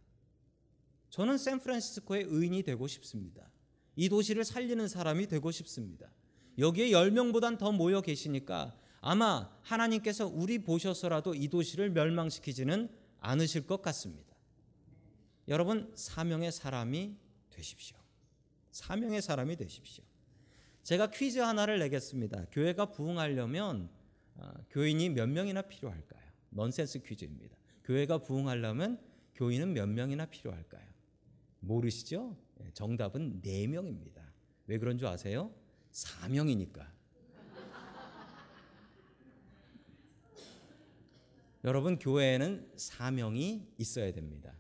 저는 1.10 1.38
샌프란시스코의 1.38 2.26
의인이 2.28 2.64
되고 2.64 2.88
싶습니다. 2.88 3.50
이 3.96 4.10
도시를 4.10 4.44
살리는 4.44 4.88
사람이 4.88 5.28
되고 5.28 5.50
싶습니다. 5.52 6.12
여기에 6.58 6.90
10명보단 6.90 7.58
더 7.58 7.72
모여 7.72 8.02
계시니까 8.02 8.76
아마 9.08 9.48
하나님께서 9.62 10.26
우리 10.26 10.58
보셔서라도 10.58 11.36
이 11.36 11.48
도시를 11.48 11.92
멸망시키지는 11.92 12.90
않으실 13.20 13.68
것 13.68 13.84
같습니다. 13.84 14.36
여러분 15.48 15.92
사명의 15.94 16.52
사람이 16.52 17.16
되십시오. 17.52 17.98
사명의 18.72 19.22
사람이 19.22 19.58
되십시오. 19.58 20.04
제가 20.82 21.12
퀴즈 21.12 21.38
하나를 21.38 21.78
내겠습니다. 21.78 22.46
교회가 22.52 22.88
부흥하려면 22.88 23.92
아, 24.40 24.52
교인이 24.72 25.10
몇 25.10 25.30
명이나 25.30 25.62
필요할까요? 25.62 26.24
넌센스 26.50 27.04
퀴즈입니다. 27.04 27.56
교회가 27.84 28.18
부흥하려면 28.18 29.00
교인은 29.36 29.74
몇 29.74 29.88
명이나 29.88 30.26
필요할까요? 30.26 30.88
모르시죠? 31.60 32.36
예, 32.60 32.72
정답은 32.74 33.44
4명입니다. 33.44 34.24
왜 34.66 34.80
그런 34.80 34.98
줄 34.98 35.08
아세요? 35.08 35.54
사명이니까. 35.92 36.96
여러분 41.66 41.98
교회에는 41.98 42.74
사명이 42.76 43.74
있어야 43.80 44.14
됩니다. 44.14 44.54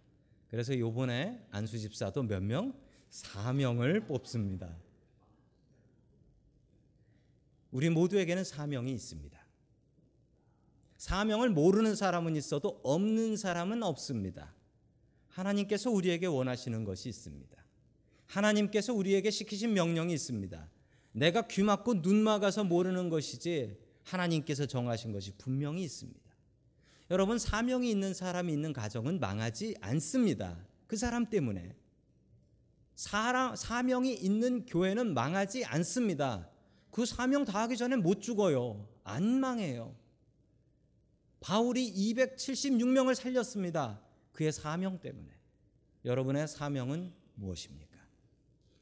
그래서 0.49 0.77
요번에 0.77 1.39
안수 1.51 1.77
집사도 1.77 2.23
몇 2.23 2.41
명? 2.41 2.73
사명을 3.11 4.07
뽑습니다. 4.07 4.75
우리 7.69 7.91
모두에게는 7.91 8.43
사명이 8.43 8.91
있습니다. 8.91 9.39
사명을 10.97 11.51
모르는 11.51 11.95
사람은 11.95 12.35
있어도 12.37 12.79
없는 12.83 13.37
사람은 13.37 13.83
없습니다. 13.83 14.55
하나님께서 15.27 15.91
우리에게 15.91 16.25
원하시는 16.25 16.85
것이 16.85 17.09
있습니다. 17.09 17.55
하나님께서 18.25 18.95
우리에게 18.95 19.29
시키신 19.29 19.73
명령이 19.73 20.11
있습니다. 20.11 20.71
내가 21.11 21.47
귀 21.49 21.61
막고 21.61 22.01
눈 22.01 22.23
막아서 22.23 22.63
모르는 22.63 23.09
것이지 23.09 23.77
하나님께서 24.01 24.65
정하신 24.65 25.11
것이 25.11 25.33
분명히 25.37 25.83
있습니다. 25.83 26.24
여러분 27.11 27.37
사명이 27.37 27.89
있는 27.89 28.13
사람이 28.13 28.51
있는 28.51 28.73
가정은 28.73 29.19
망하지 29.19 29.75
않습니다. 29.81 30.57
그 30.87 30.97
사람 30.97 31.29
때문에 31.29 31.75
사람, 32.95 33.55
사명이 33.55 34.13
있는 34.13 34.65
교회는 34.65 35.13
망하지 35.13 35.65
않습니다. 35.65 36.49
그 36.91 37.05
사명 37.05 37.43
다하기 37.43 37.77
전에 37.77 37.97
못 37.97 38.21
죽어요. 38.21 38.87
안 39.03 39.39
망해요. 39.39 39.95
바울이 41.41 41.93
276명을 41.93 43.13
살렸습니다. 43.13 44.01
그의 44.31 44.51
사명 44.51 44.99
때문에. 44.99 45.29
여러분의 46.05 46.47
사명은 46.47 47.13
무엇입니까? 47.35 47.97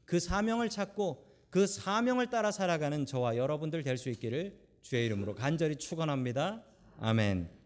그 0.04 0.20
사명을 0.20 0.70
찾고 0.70 1.26
그 1.50 1.66
사명을 1.66 2.30
따라 2.30 2.50
살아가는 2.50 3.04
저와 3.06 3.36
여러분들 3.36 3.82
될 3.82 3.98
수 3.98 4.08
있기를 4.10 4.58
주의 4.82 5.06
이름으로 5.06 5.34
간절히 5.34 5.76
축원합니다. 5.76 6.64
아멘. 7.00 7.63